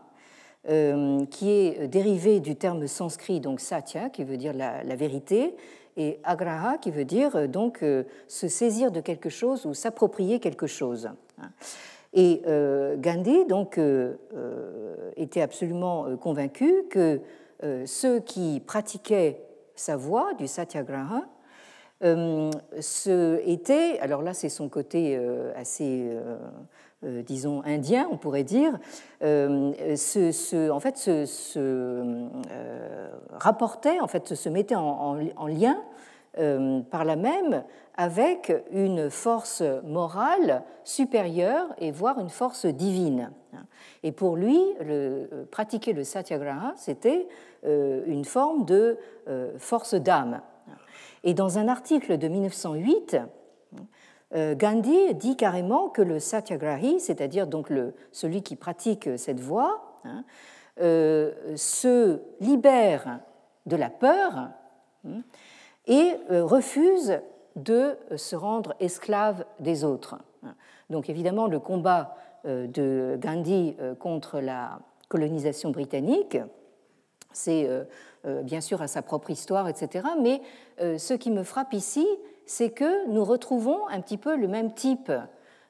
[0.66, 5.56] qui est dérivé du terme sanskrit, donc satya, qui veut dire la, vérité,
[6.00, 10.40] et agraha qui veut dire euh, donc euh, se saisir de quelque chose ou s'approprier
[10.40, 11.10] quelque chose.
[12.14, 13.80] Et euh, Gandhi donc
[15.16, 17.22] était absolument convaincu que
[17.86, 19.42] ceux qui pratiquaient
[19.76, 21.24] sa voie du satyagraha
[22.02, 25.20] ce était, alors là c'est son côté
[25.56, 26.10] assez
[27.06, 28.78] euh, disons, indien, on pourrait dire,
[29.24, 32.28] euh, se, en fait, se, euh,
[33.32, 35.16] rapportait, en fait, se mettait en,
[35.48, 35.82] lien
[36.92, 37.64] par là même
[37.98, 43.32] avec une force morale supérieure et voire une force divine.
[44.04, 44.62] Et pour lui,
[45.52, 47.28] pratiquer le satyagraha, c'était
[47.66, 48.98] une forme de
[49.58, 50.40] force d'âme.
[51.24, 53.18] Et dans un article de 1908,
[54.36, 57.72] euh, Gandhi dit carrément que le satyagrahi, c'est-à-dire donc
[58.12, 60.24] celui qui pratique cette voie, hein,
[60.82, 63.20] euh, se libère
[63.66, 64.50] de la peur
[65.06, 65.22] hein,
[65.88, 67.20] et euh, refuse
[67.56, 70.18] de se rendre esclave des autres.
[70.90, 76.38] Donc évidemment, le combat de Gandhi contre la colonisation britannique,
[77.34, 77.68] c'est
[78.44, 80.08] bien sûr à sa propre histoire, etc.
[80.22, 80.42] Mais
[80.78, 82.06] ce qui me frappe ici,
[82.50, 85.12] c'est que nous retrouvons un petit peu le même type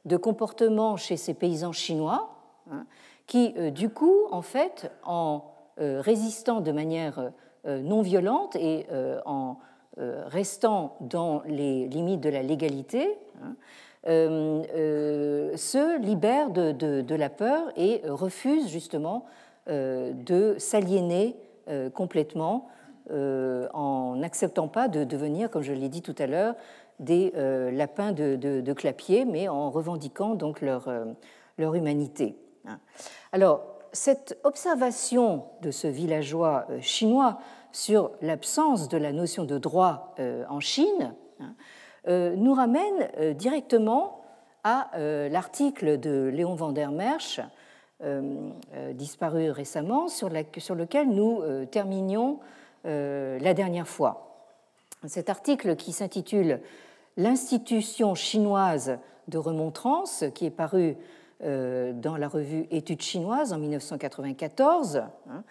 [0.06, 2.30] de comportement chez ces paysans chinois,
[2.72, 2.86] hein,
[3.28, 5.44] qui, euh, du coup, en fait, en
[5.80, 7.32] euh, résistant de manière
[7.66, 8.88] euh, non violente et
[9.26, 9.58] en
[9.98, 13.56] restant dans les limites de la légalité, hein,
[14.06, 19.26] se libèrent de, la peur et refusent justement
[19.68, 21.36] de s'aliéner
[21.94, 22.70] complètement
[23.12, 26.54] euh, en n'acceptant pas de devenir, comme je l'ai dit tout à l'heure,
[27.00, 31.06] des euh, lapins de, clapier, mais en revendiquant donc leur, euh,
[31.58, 32.38] leur humanité.
[32.68, 32.80] Hein.
[33.32, 33.64] Alors,
[33.94, 37.40] cette observation de ce villageois chinois
[37.72, 40.14] sur l'absence de la notion de droit
[40.48, 41.56] en Chine hein,
[42.36, 44.22] nous ramène directement
[44.64, 44.92] à
[45.30, 47.40] l'article de Léon van der Merch,
[48.94, 52.40] disparu récemment, sur, lequel nous terminions
[52.86, 54.46] euh, la dernière fois.
[55.06, 56.62] Cet article qui s'intitule
[57.18, 60.96] L'institution chinoise de remontrance, qui est paru
[61.44, 65.44] euh, dans la revue Études chinoises en 1994, hein,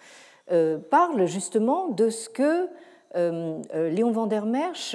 [0.51, 2.69] euh, parle justement de ce que
[3.15, 4.95] Léon van der Merch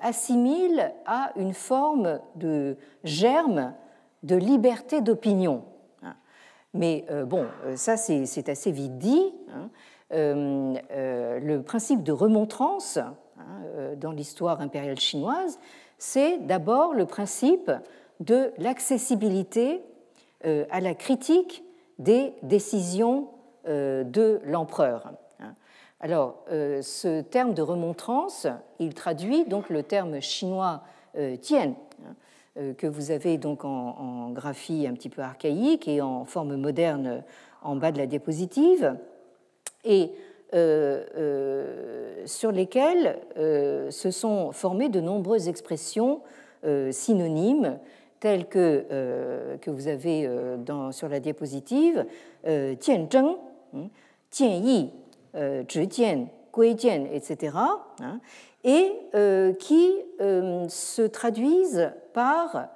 [0.00, 3.74] assimile à une forme de germe
[4.22, 5.64] de liberté d'opinion.
[6.74, 6.78] Hein.
[6.78, 7.46] Mais bon,
[7.76, 9.32] ça c'est assez vite dit.
[9.54, 9.70] Hein.
[10.12, 13.14] Euh, euh, le principe de remontrance hein,
[13.64, 15.58] euh, dans l'histoire impériale chinoise,
[15.96, 17.70] c'est d'abord le principe
[18.20, 19.82] de l'accessibilité
[20.70, 21.62] à la critique
[22.00, 23.28] des décisions
[23.64, 25.12] de l'empereur.
[26.00, 28.48] Alors, ce terme de remontrance,
[28.80, 30.82] il traduit donc le terme chinois
[31.42, 31.74] tien, hein,
[32.54, 37.24] que vous avez donc en, graphie un petit peu archaïque et en forme moderne
[37.62, 38.96] en bas de la diapositive.
[39.84, 40.10] Et
[40.54, 46.20] euh, euh, sur lesquelles euh, se sont formées de nombreuses expressions
[46.92, 47.78] synonymes
[48.20, 50.30] telles que, que vous avez
[50.92, 52.06] sur la diapositive
[52.44, 53.36] tian zheng,
[53.74, 53.88] hein,
[54.30, 54.92] tian yi,
[57.12, 57.56] etc.,
[58.64, 58.92] et
[59.58, 62.68] qui se traduisent par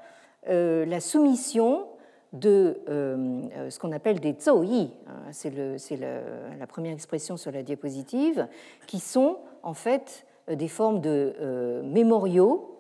[0.49, 1.87] la soumission
[2.33, 5.51] de euh, euh, ce qu'on appelle des yi, hein, c'est
[5.97, 8.47] la première expression sur la diapositive,
[8.87, 12.73] qui sont en fait euh, des formes de mémoriaux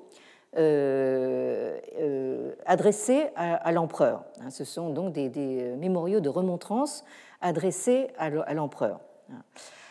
[2.65, 4.25] adressés à, l'empereur.
[4.41, 4.49] Hein.
[4.49, 7.05] ce sont donc des, mémoriaux de remontrance
[7.43, 9.01] adressés à l'empereur.
[9.31, 9.43] Hein.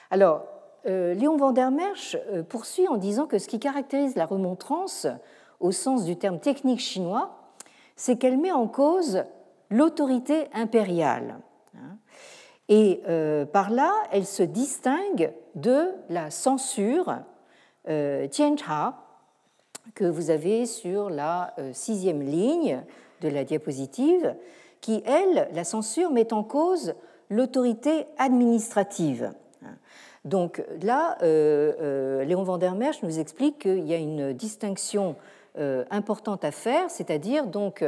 [0.10, 0.48] Alors,
[0.86, 2.16] Léon van der Merch
[2.50, 5.08] poursuit en disant que ce qui caractérise la remontrance,
[5.60, 7.38] au sens du terme technique chinois,
[7.96, 9.24] c'est qu'elle met en cause
[9.70, 11.40] l'autorité impériale.
[12.68, 17.18] Et euh, par là, elle se distingue de la censure
[17.88, 18.28] euh,
[19.94, 22.82] que vous avez sur la euh, sixième ligne
[23.22, 24.36] de la diapositive,
[24.82, 26.96] qui, elle, la censure met en cause
[27.30, 29.32] l'autorité administrative.
[30.26, 35.16] Donc là, Léon van der Merch nous explique qu'il y a une distinction
[35.56, 37.84] importante à faire, c'est-à-dire donc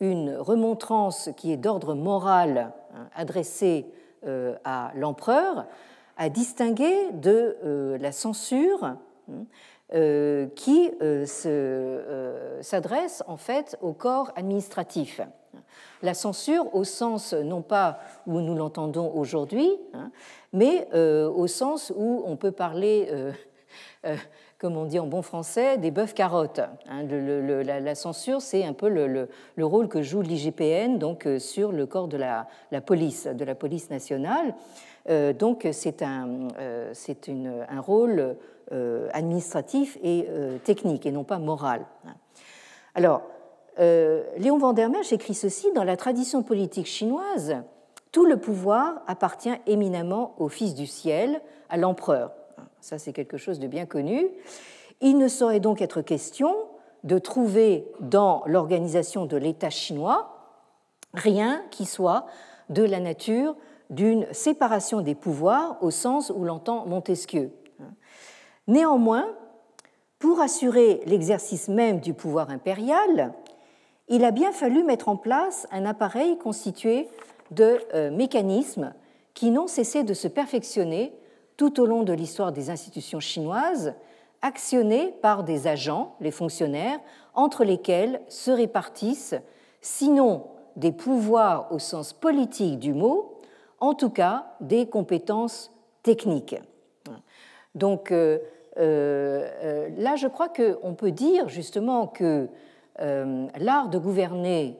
[0.00, 3.86] une remontrance qui est d'ordre moral hein, adressée
[4.26, 5.66] euh, à l'empereur,
[6.16, 8.98] à distinguer de euh, la censure hein,
[9.92, 10.90] euh, qui
[12.62, 15.20] s'adresse en fait au corps administratif.
[16.02, 20.10] La censure au sens non pas où nous l'entendons aujourd'hui, hein,
[20.52, 23.08] mais au sens où on peut parler
[24.64, 26.62] comme on dit en bon français, des bœufs carottes.
[26.88, 27.04] Hein.
[27.04, 29.28] la, censure, c'est un peu le,
[29.58, 32.46] rôle que joue l'IGPN donc euh, sur le corps de la,
[32.80, 34.54] police, de la police nationale.
[35.10, 36.94] Euh, donc c'est un, euh,
[37.68, 38.36] un rôle
[39.12, 40.26] administratif et
[40.64, 41.84] technique et non pas moral.
[42.94, 43.20] Alors,
[43.78, 47.56] Léon van der Merch écrit ceci dans la tradition politique chinoise.
[48.12, 52.32] Tout le pouvoir appartient éminemment au Fils du ciel, à l'empereur.
[52.80, 54.28] Ça, c'est quelque chose de bien connu.
[55.00, 56.54] Il ne saurait donc être question
[57.02, 60.34] de trouver dans l'organisation de l'État chinois
[61.14, 62.26] rien qui soit
[62.68, 63.56] de la nature
[63.90, 67.50] d'une séparation des pouvoirs au sens où l'entend Montesquieu.
[68.66, 69.26] Néanmoins,
[70.18, 73.34] pour assurer l'exercice même du pouvoir impérial,
[74.08, 77.08] il a bien fallu mettre en place un appareil constitué
[77.50, 78.94] de euh, mécanismes
[79.34, 81.12] qui n'ont cessé de se perfectionner
[81.56, 83.94] tout au long de l'histoire des institutions chinoises,
[84.42, 86.98] actionnées par des agents, les fonctionnaires,
[87.34, 89.34] entre lesquels se répartissent,
[89.80, 90.46] sinon
[90.76, 93.40] des pouvoirs au sens politique du mot,
[93.80, 95.70] en tout cas des compétences
[96.02, 96.56] techniques.
[97.74, 98.38] Donc euh,
[98.78, 102.48] euh, là, je crois qu'on peut dire justement que
[102.98, 104.76] l'art de gouverner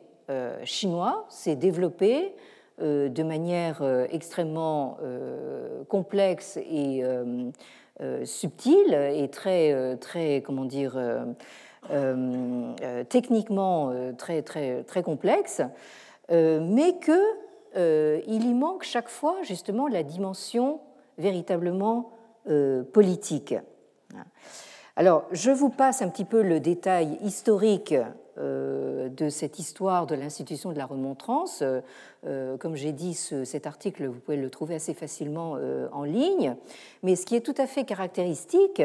[0.65, 2.35] chinois s'est développé
[2.83, 7.05] euh, de manière euh, extrêmement euh, complexe et
[8.25, 10.99] subtile et très, très comment dire,
[13.09, 15.63] techniquement très, très, très complexe,
[16.29, 20.81] mais qu'il y manque chaque fois justement la dimension
[21.19, 22.11] véritablement
[22.93, 23.55] politique.
[24.97, 27.97] Alors, je vous passe un petit peu le détail historique
[28.39, 31.63] euh, de cette histoire de l'institution de la remontrance.
[31.63, 31.81] Euh,
[32.27, 35.59] euh, comme j'ai dit, cet article, vous pouvez le trouver assez facilement
[35.93, 36.55] en ligne.
[37.03, 38.83] Mais ce qui est tout à fait caractéristique,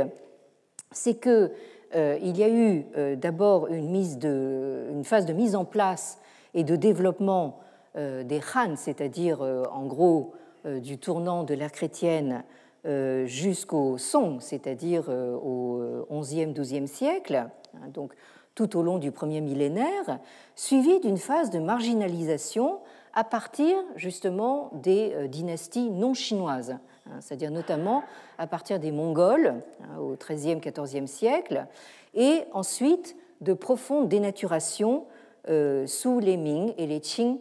[0.92, 1.52] c'est que
[1.96, 2.86] il y a eu
[3.18, 6.20] d'abord une, une, phase de mise en place
[6.54, 7.60] et de développement
[7.96, 10.34] des Han, c'est-à-dire en gros
[10.66, 12.44] du tournant de l'ère chrétienne
[12.86, 17.50] jusqu'au Song, c'est-à-dire au XIe, XIIe siècle.
[17.76, 18.14] Hein, donc
[18.56, 20.20] tout au long du premier millénaire,
[20.56, 22.80] suivi d'une phase de marginalisation
[23.14, 26.72] à partir justement des euh, dynasties non chinoises,
[27.08, 28.04] hein, c'est-à-dire notamment
[28.38, 31.68] à partir des Mongols hein, au XIIIe, XIVe siècle,
[32.14, 35.06] et ensuite de profondes dénaturations
[35.48, 37.38] euh, sous les Ming et les Qing.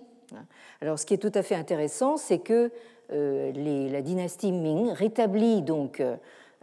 [0.81, 2.71] Alors, ce qui est tout à fait intéressant, c'est que
[3.13, 6.03] euh, la dynastie Ming rétablit donc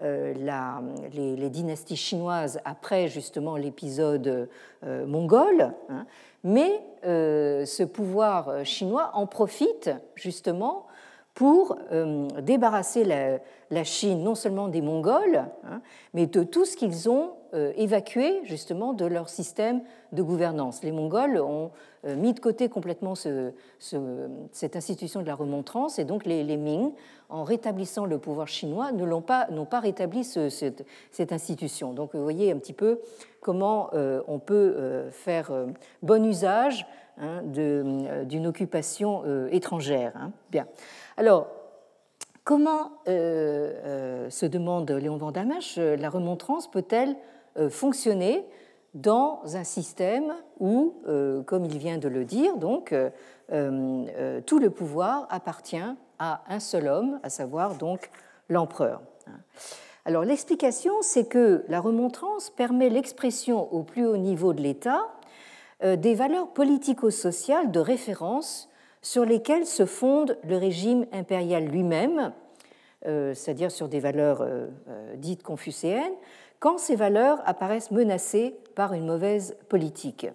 [0.02, 4.50] les, dynasties chinoises après justement l'épisode
[4.84, 5.74] mongol.
[5.90, 6.06] Hein.
[6.44, 10.86] mais ce pouvoir chinois en profite justement
[11.34, 11.78] pour
[12.42, 15.82] débarrasser la, Chine non seulement des Mongols, hein,
[16.14, 17.32] mais de tout ce qu'ils ont
[17.76, 19.82] évacué justement de leur système
[20.12, 20.84] de gouvernance.
[20.84, 21.72] Les Mongols ont
[22.06, 26.92] euh, mis de côté complètement cette institution de la remontrance, et donc les, Ming,
[27.30, 30.84] en rétablissant le pouvoir chinois, ne l'ont pas, n'ont pas rétabli cette,
[31.32, 31.94] institution.
[31.94, 33.00] Donc vous voyez un petit peu
[33.42, 35.52] comment euh, on peut euh, faire
[36.04, 36.86] bon usage
[37.18, 40.14] hein, d'une occupation étrangère.
[40.16, 40.32] Hein.
[40.52, 40.68] Bien.
[41.18, 41.48] Alors,
[42.44, 47.16] comment, se demande Léon Vandamache, la remontrance peut-elle
[47.70, 48.46] fonctionner
[48.96, 53.10] dans un système où, euh, comme il vient de le dire, donc, euh,
[53.52, 55.78] euh, tout le pouvoir appartient
[56.18, 58.10] à un seul homme, à savoir donc
[58.48, 59.02] l'empereur.
[60.06, 65.02] Alors l'explication, c'est que la remontrance permet l'expression au plus haut niveau de l'État
[65.84, 68.70] des valeurs politico-sociales de référence
[69.02, 72.32] sur lesquelles se fonde le régime impérial lui-même,
[73.04, 74.48] c'est-à-dire sur des valeurs
[75.18, 76.14] dites confucéennes,
[76.60, 80.28] quand ces valeurs apparaissent menacées par une mauvaise politique.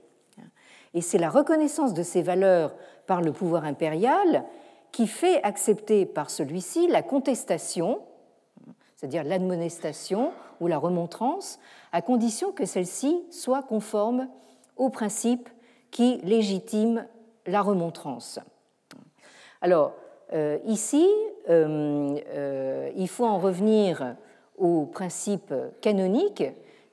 [0.94, 2.74] Et c'est la reconnaissance de ces valeurs
[3.06, 4.44] par le pouvoir impérial
[4.92, 8.00] qui fait accepter par celui-ci la contestation,
[8.96, 11.58] c'est-à-dire l'admonestation ou la remontrance,
[11.92, 14.28] à condition que celle-ci soit conforme
[14.76, 15.48] aux principes
[15.90, 17.02] qui légitiment
[17.46, 18.40] la remontrance.
[19.60, 19.92] Alors,
[20.32, 21.06] euh, ici,
[21.48, 24.16] euh, euh, il faut en revenir
[24.60, 26.44] aux principes canoniques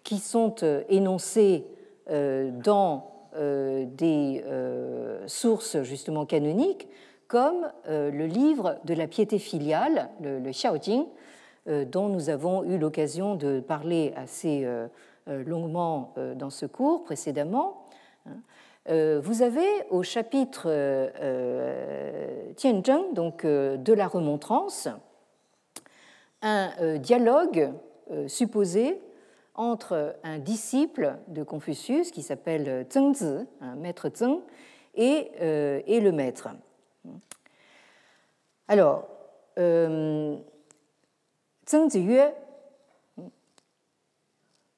[0.08, 1.66] qui sont euh, énoncés
[2.10, 4.42] euh, dans euh, des
[5.28, 6.88] sources justement canoniques,
[7.28, 11.06] comme le livre de la piété filiale, le, Xiaojing,
[11.92, 14.66] dont nous avons eu l'occasion de parler assez
[15.28, 17.86] longuement dans ce cours précédemment.
[18.88, 20.72] Vous avez au chapitre
[22.56, 24.88] Tianzheng, donc de la remontrance,
[26.42, 27.74] un euh, dialogue
[28.12, 29.02] euh, supposé
[29.56, 34.42] entre un disciple de Confucius qui s'appelle Zheng Zi, un maître Zheng,
[34.96, 36.50] et, euh, et, le maître.
[38.68, 39.08] Alors,
[39.58, 40.38] euh,
[41.68, 42.22] Zheng Zi yue,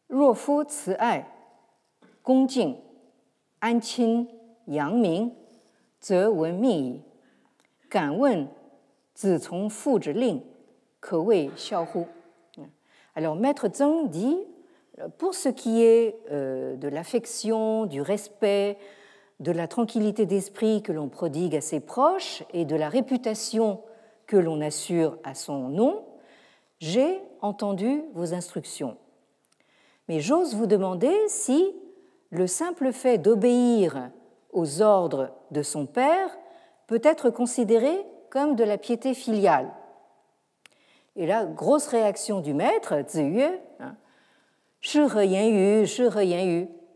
[0.09, 1.23] Ruo fu ci ai,
[2.23, 2.75] gong jing,
[3.61, 4.25] an qin
[4.65, 5.29] yang ming,
[6.01, 7.03] ze wen mi
[7.91, 8.47] gan wen,
[9.13, 10.41] zi cong fu zhi ling,
[11.00, 12.68] 从父之令，
[13.14, 14.38] alors, Maître Zheng dit
[15.18, 18.78] pour ce qui est euh, de l'affection, du respect,
[19.40, 23.82] de la tranquillité d'esprit que l'on prodigue à ses proches et de la réputation
[24.26, 26.04] que l'on assure à son nom,
[26.78, 28.96] j'ai entendu vos instructions.
[30.08, 31.74] Mais j'ose vous demander si
[32.30, 34.10] le simple fait d'obéir
[34.52, 36.36] aux ordres de son père
[36.86, 37.94] peut être considéré
[38.30, 39.70] comme de la piété filiale.
[41.15, 43.43] Et là, grosse réaction du maître, Ziyue,
[43.79, 43.95] hein,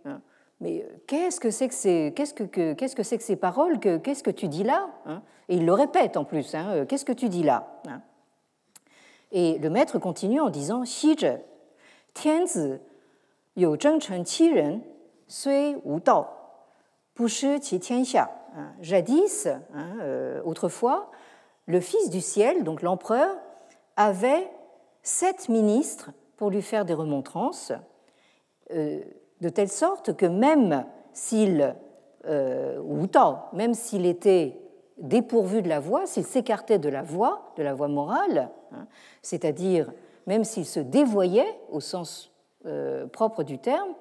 [0.05, 0.21] hein.
[0.59, 3.79] mais euh, qu'est-ce que c'est que ces, qu'est-ce que, qu'est-ce que c'est que ces paroles
[3.79, 6.53] que, Qu'est-ce que tu dis là hein Et il le répète en plus.
[6.55, 7.81] Euh, qu'est-ce que tu dis là
[9.31, 11.39] Et le maître continue en disant Xi ren,
[15.27, 16.25] sui wu dao,
[17.17, 17.27] bu.
[18.81, 21.11] Jadis, euh, autrefois,
[21.65, 23.35] le fils du ciel, donc l'empereur,
[23.95, 24.49] avait
[25.01, 27.71] sept ministres pour lui faire des remontrances,
[28.71, 29.01] euh,
[29.41, 31.75] de telle sorte que même s'il,
[32.25, 33.07] euh, ou
[33.53, 34.59] même s'il était
[34.97, 38.87] dépourvu de la voix, s'il s'écartait de la voix, de la voix morale, hein,
[39.21, 39.91] c'est-à-dire
[40.27, 42.31] même s'il se dévoyait au sens
[42.65, 43.93] euh, propre du terme,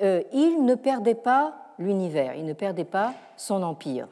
[0.00, 4.06] il ne perdait pas l'univers, il ne perdait pas son empire.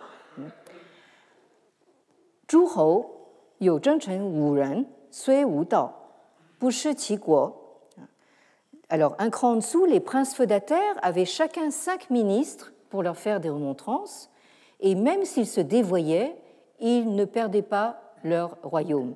[8.89, 13.41] Alors, un cran en dessous, les princes feudataires avaient chacun cinq ministres pour leur faire
[13.41, 14.31] des remontrances,
[14.79, 16.37] et même s'ils se dévoyaient,
[16.79, 19.15] ils ne perdaient pas leur royaume.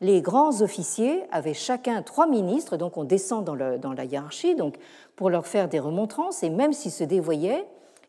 [0.00, 4.76] Les grands officiers avaient chacun trois ministres, donc on descend dans, dans la hiérarchie, donc
[5.16, 7.66] pour leur faire des remontrances, et même s'ils se dévoyaient,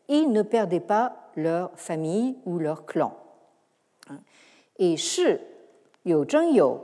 [0.08, 3.16] ils ne perdaient pas leur famille ou leur clan.
[4.78, 5.36] Et shi
[6.04, 6.80] you zheng you,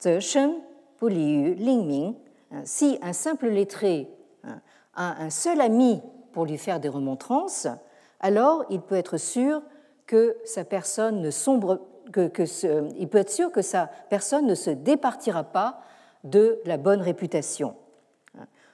[0.00, 0.60] ze shen
[1.02, 2.14] li ling ming.
[2.64, 4.08] Si un simple lettré
[4.94, 6.00] a un seul ami
[6.32, 7.66] pour lui faire des remontrances,
[8.20, 9.62] alors il peut être sûr
[10.06, 11.80] que sa personne ne sombre,
[12.12, 12.30] que,
[12.98, 15.80] il peut être sûr que sa personne ne se départira pas
[16.24, 17.74] de la bonne réputation.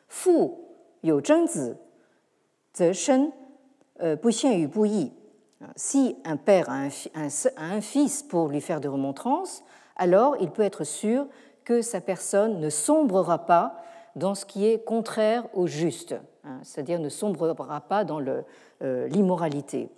[0.08, 0.50] Fu
[1.02, 1.74] yu zhengzi,
[4.72, 5.12] bu yi.
[5.76, 6.88] Si un père a
[7.56, 9.62] un, fils pour lui faire des remontrances,
[9.96, 11.26] alors il peut être sûr
[11.64, 13.82] que sa personne ne sombrera pas
[14.16, 16.14] dans ce qui est contraire au juste,
[16.44, 18.20] hein, c'est-à-dire ne sombrera pas dans
[18.82, 19.88] euh, l'immoralité.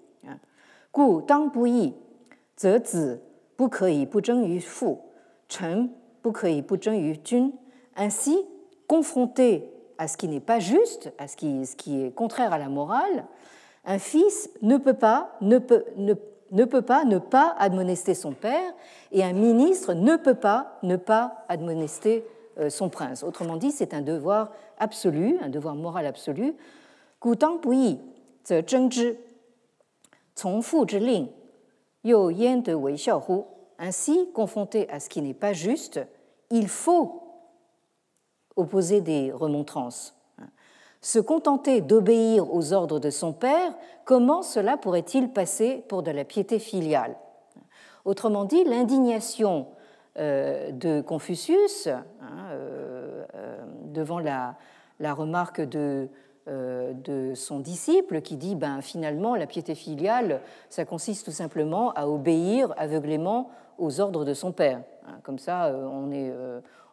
[7.24, 7.50] Jun.
[7.96, 8.38] Ainsi,
[8.86, 13.24] confronté à ce qui n'est pas juste, à ce qui, est contraire à la morale,
[13.84, 16.14] un fils ne peut pas ne, peut, ne,
[16.50, 18.72] ne peut pas ne pas admonester son père
[19.12, 22.24] et un ministre ne peut pas ne pas admonester
[22.58, 23.22] euh, son prince.
[23.22, 26.54] Autrement dit, c'est un devoir absolu, un devoir moral absolu.
[33.78, 36.00] Ainsi, confronté à ce qui n'est pas juste,
[36.50, 37.25] il faut
[38.56, 40.16] opposer des remontrances.
[41.00, 46.24] Se contenter d'obéir aux ordres de son père, comment cela pourrait-il passer pour de la
[46.24, 47.16] piété filiale?
[48.04, 49.66] Autrement dit, l'indignation
[50.18, 52.04] euh, de Confucius, hein,
[52.50, 54.56] euh, euh, devant la,
[55.00, 56.08] remarque de,
[56.46, 60.40] de, son disciple qui dit ben, finalement la piété filiale,
[60.70, 64.80] ça consiste tout simplement à obéir aveuglément aux ordres de son père.
[65.06, 66.32] Hein, comme ça, on est,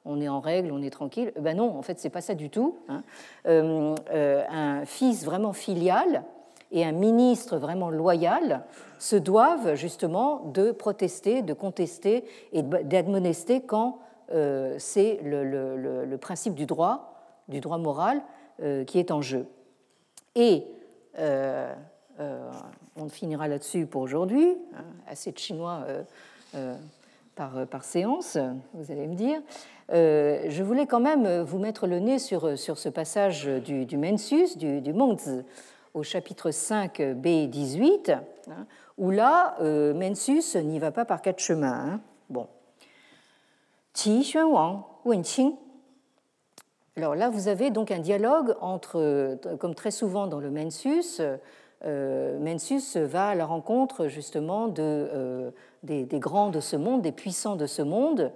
[0.05, 1.31] on est en règle, on est tranquille.
[1.39, 2.77] Ben non, en fait, c'est pas ça du tout.
[2.89, 3.03] Hein.
[3.47, 6.23] Euh, euh, un fils vraiment filial
[6.71, 8.63] et un ministre vraiment loyal
[8.99, 13.99] se doivent justement de protester, de contester et d'admonester quand
[14.33, 17.13] euh, c'est le, principe du droit,
[17.47, 18.21] du droit moral,
[18.87, 19.45] qui est en jeu.
[20.35, 20.65] Et
[21.17, 24.57] on finira là-dessus pour aujourd'hui.
[24.75, 25.85] Hein, assez de Chinois
[27.35, 28.37] par, par séance,
[28.73, 29.41] vous allez me dire.
[29.91, 33.97] Euh, je voulais quand même vous mettre le nez sur, sur ce passage du, du
[33.97, 34.93] Mensus, du, du
[35.93, 38.65] au chapitre 5 B18, hein,
[38.97, 41.93] où là, euh, Mensus n'y va pas par quatre chemins.
[41.93, 42.01] Hein.
[42.29, 42.47] Bon.
[43.93, 45.23] Qi Xuan Wang.
[46.95, 51.21] Alors là, vous avez donc un dialogue entre, comme très souvent dans le Mensus,
[51.85, 55.51] euh, Mensus va à la rencontre justement de, euh,
[55.83, 58.31] des, grands de ce monde, des puissants de ce monde,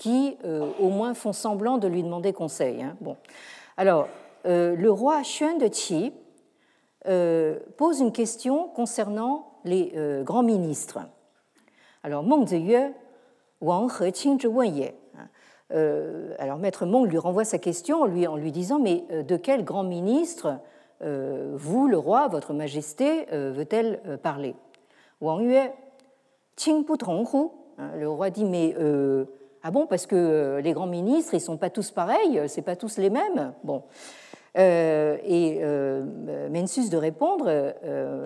[0.00, 2.82] qui euh, au moins font semblant de lui demander conseil.
[2.82, 2.96] Hein.
[3.02, 3.18] Bon.
[3.76, 4.08] Alors,
[4.46, 6.14] euh, le roi Xuan de Qi
[7.06, 9.92] euh, pose une question concernant les
[10.22, 11.00] grands ministres.
[12.02, 12.94] Alors, Meng Ziyue,
[13.60, 14.38] Wang He Qing.
[14.48, 15.76] Hein.
[16.38, 20.56] alors, maître Meng lui renvoie sa question en lui, disant Mais de quel grand ministre
[21.02, 24.54] vous, le roi, votre majesté, veut-elle parler?
[25.20, 25.70] Wang Yue,
[26.56, 26.86] Qing.
[27.76, 28.74] Hein, le roi dit Mais
[29.62, 32.48] ah bon, parce que euh, les grands ministres, ils ne sont pas tous pareils, euh,
[32.48, 33.52] c'est pas tous les mêmes.
[33.62, 33.82] Bon.
[34.58, 37.74] Euh, et euh, Mensus de répondre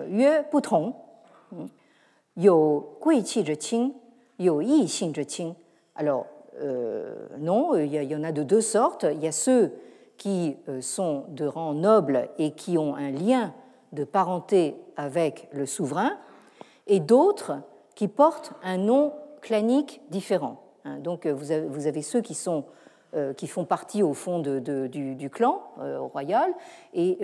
[0.09, 0.43] Yue
[2.35, 2.97] yo
[4.39, 4.61] yo.
[5.95, 6.25] Alors,
[7.37, 9.05] non, il y, en a de deux sortes.
[9.11, 9.73] Il y a ceux
[10.17, 13.53] qui sont de rang noble et qui ont un lien
[13.91, 16.17] de parenté avec le souverain,
[16.87, 17.53] et d'autres
[17.95, 20.64] qui portent un nom clanique différent.
[20.85, 21.51] Hein, donc euh, vous
[21.87, 22.21] avez, ceux
[23.15, 26.53] euh, qui font partie au fond du, clan euh, royal
[26.93, 27.17] et,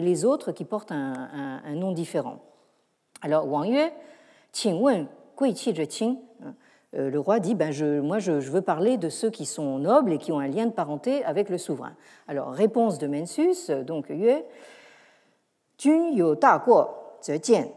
[0.00, 2.38] les autres qui portent un, nom différent.
[3.22, 3.90] Alors Wang Yue,
[4.52, 5.06] Qing Wen,
[5.36, 6.18] Gui Qi Qing,
[6.92, 10.30] le roi dit ben Moi, je, veux parler de ceux qui sont nobles et qui
[10.30, 11.94] ont un lien de parenté avec le souverain.
[12.28, 14.42] Alors, réponse de Mensus, donc Yue
[15.78, 16.88] Jun you da guo,
[17.22, 17.68] ze jian,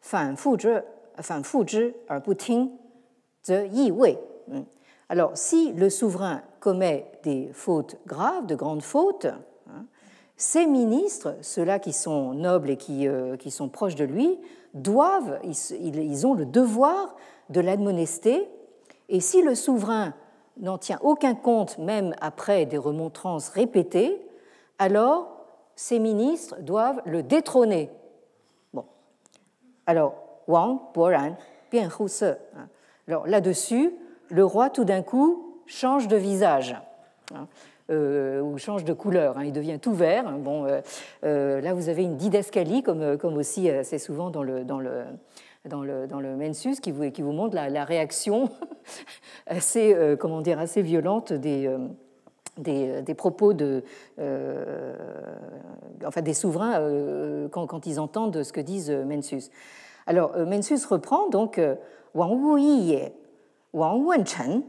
[0.00, 0.78] fan fu zhi,
[1.20, 2.70] fan fu zhi, er bu ting,
[3.44, 4.16] ze yi wei.
[4.50, 4.60] Mm.
[5.08, 9.86] Alors, si le souverain commet des fautes graves, de grandes fautes, hein,
[10.36, 14.38] ses ministres, ceux-là qui sont nobles et qui, euh, qui, sont proches de lui,
[14.72, 17.16] doivent, ils, ont le devoir
[17.50, 18.48] de l'admonester.
[19.08, 20.14] Et si le souverain
[20.58, 24.24] n'en tient aucun compte, même après des remontrances répétées,
[24.78, 25.44] alors
[25.74, 27.90] ses ministres doivent le détrôner.
[28.72, 28.84] Bon.
[29.86, 30.14] Alors,
[30.46, 31.36] Wang, Boran,
[31.72, 32.68] hein.
[33.08, 33.92] Alors là-dessus,
[34.30, 36.76] le roi, tout d'un coup, change de visage.
[37.34, 37.46] Hein,
[37.90, 40.30] euh, ou change de couleur, hein, il devient tout vert.
[40.38, 40.80] Bon, euh,
[41.24, 45.02] euh, là, vous avez une didascalie, comme, comme aussi assez souvent dans le, dans le,
[45.68, 48.48] dans le, dans le Mensus, qui vous, qui vous montre la, réaction
[49.48, 51.68] assez, comment dire, assez violente des,
[52.58, 53.82] des, des, propos de,
[56.06, 56.80] enfin, des souverains
[57.50, 59.50] quand, quand, ils entendent ce que disent Mensus.
[60.06, 61.60] Alors, Mencius reprend donc
[62.14, 62.40] Wang
[63.72, 64.62] Yi Wang Wen Chen,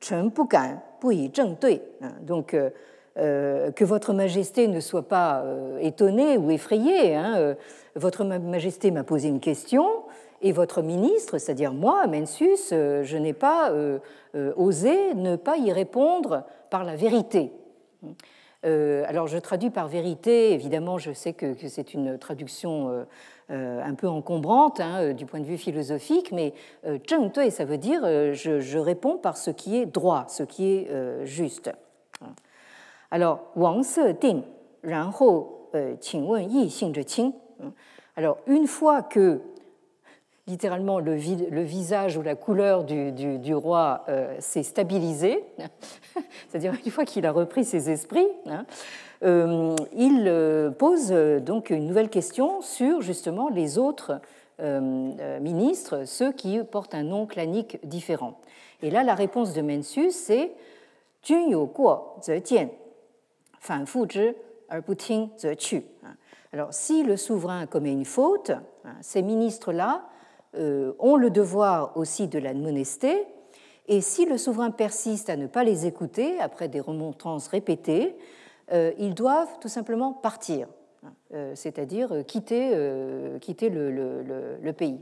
[0.00, 1.80] Chen Bu Gan, Bu Yi Zheng Dui.
[2.22, 2.56] Donc,
[3.16, 5.44] que votre majesté ne soit pas
[5.80, 7.14] étonnée ou effrayée.
[7.14, 7.56] Hein,
[7.94, 9.86] votre majesté m'a posé une question,
[10.42, 13.98] et votre ministre, c'est-à-dire moi, Mencius, euh, je n'ai pas euh,
[14.34, 17.52] euh, osé ne pas y répondre par la vérité.
[18.62, 23.06] alors je traduis par vérité, évidemment je sais que, c'est une traduction
[23.48, 26.52] un peu encombrante hein, du point de vue philosophique, mais
[27.08, 28.02] zheng dui, ça veut dire
[28.34, 30.90] je, je, réponds par ce qui est droit, ce qui est
[31.24, 31.70] juste.
[33.10, 34.42] Alors, Wang Se Ding,
[36.66, 37.32] Xing Qing.
[38.16, 39.40] Alors, une fois que
[40.46, 45.44] littéralement le, visage ou la couleur du, roi euh, s'est stabilisé,
[46.48, 51.86] c'est-à-dire une fois qu'il a repris ses esprits, hein, euh, il euh, pose donc une
[51.86, 54.20] nouvelle question sur justement les autres
[54.58, 58.40] ministres, ceux qui portent un nom clanique différent.
[58.80, 60.52] Et là, la réponse de Mencius, c'est
[61.22, 62.70] Jun guo ze jian,
[63.58, 64.32] fan fu zhi,
[64.70, 65.82] er.
[66.52, 70.04] Alors, si le souverain commet une faute, hein, ces ministres-là
[70.54, 73.26] euh, ont le devoir aussi de l'admonester,
[73.88, 78.45] et si le souverain persiste à ne pas les écouter, après des remontrances répétées, euh,
[78.72, 80.68] ils doivent tout simplement partir,
[81.04, 82.70] hein, euh, c'est-à-dire quitter,
[83.40, 85.00] quitter le, pays.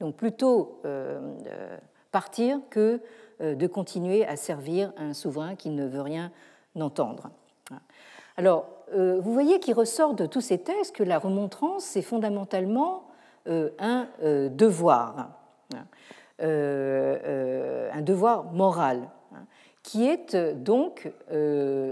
[0.00, 0.80] Donc plutôt
[2.10, 3.00] partir que
[3.40, 6.30] de continuer à servir un souverain qui ne veut rien
[6.78, 7.30] entendre.
[8.36, 13.04] Alors, vous voyez qu'il ressort de tous ces textes que la remontrance, c'est fondamentalement
[13.48, 15.30] euh, un euh, devoir,
[15.74, 15.84] hein,
[16.42, 19.08] euh, un devoir moral, hein,
[19.82, 21.10] qui est donc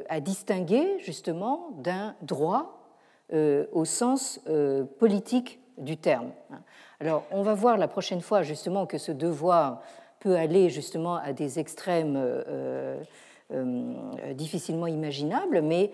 [0.09, 2.79] à distinguer justement d'un droit
[3.33, 4.41] au sens
[4.99, 6.31] politique du terme.
[7.01, 9.83] Alors, on va voir la prochaine fois justement que ce devoir
[10.21, 12.19] peut aller justement à des extrêmes
[14.35, 15.91] difficilement imaginables, mais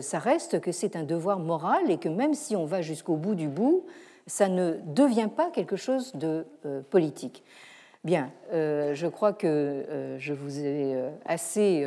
[0.00, 3.34] ça reste que c'est un devoir moral et que même si on va jusqu'au bout
[3.34, 3.84] du bout,
[4.26, 7.44] ça ne devient pas quelque chose de euh, politique.
[8.06, 11.84] Bien, euh, je crois que euh, je vous ai assez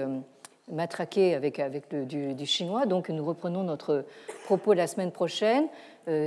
[0.70, 4.04] matraqué avec, avec le, du, chinois, donc nous reprenons notre
[4.44, 5.68] propos la semaine prochaine,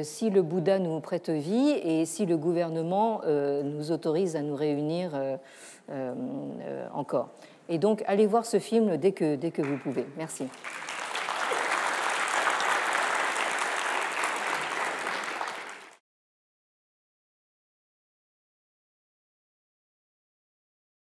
[0.02, 5.10] si le Bouddha nous prête vie et si le gouvernement nous autorise à nous réunir
[6.94, 7.28] encore.
[7.68, 10.06] Et donc, allez voir ce film dès que, dès que vous pouvez.
[10.16, 10.46] Merci.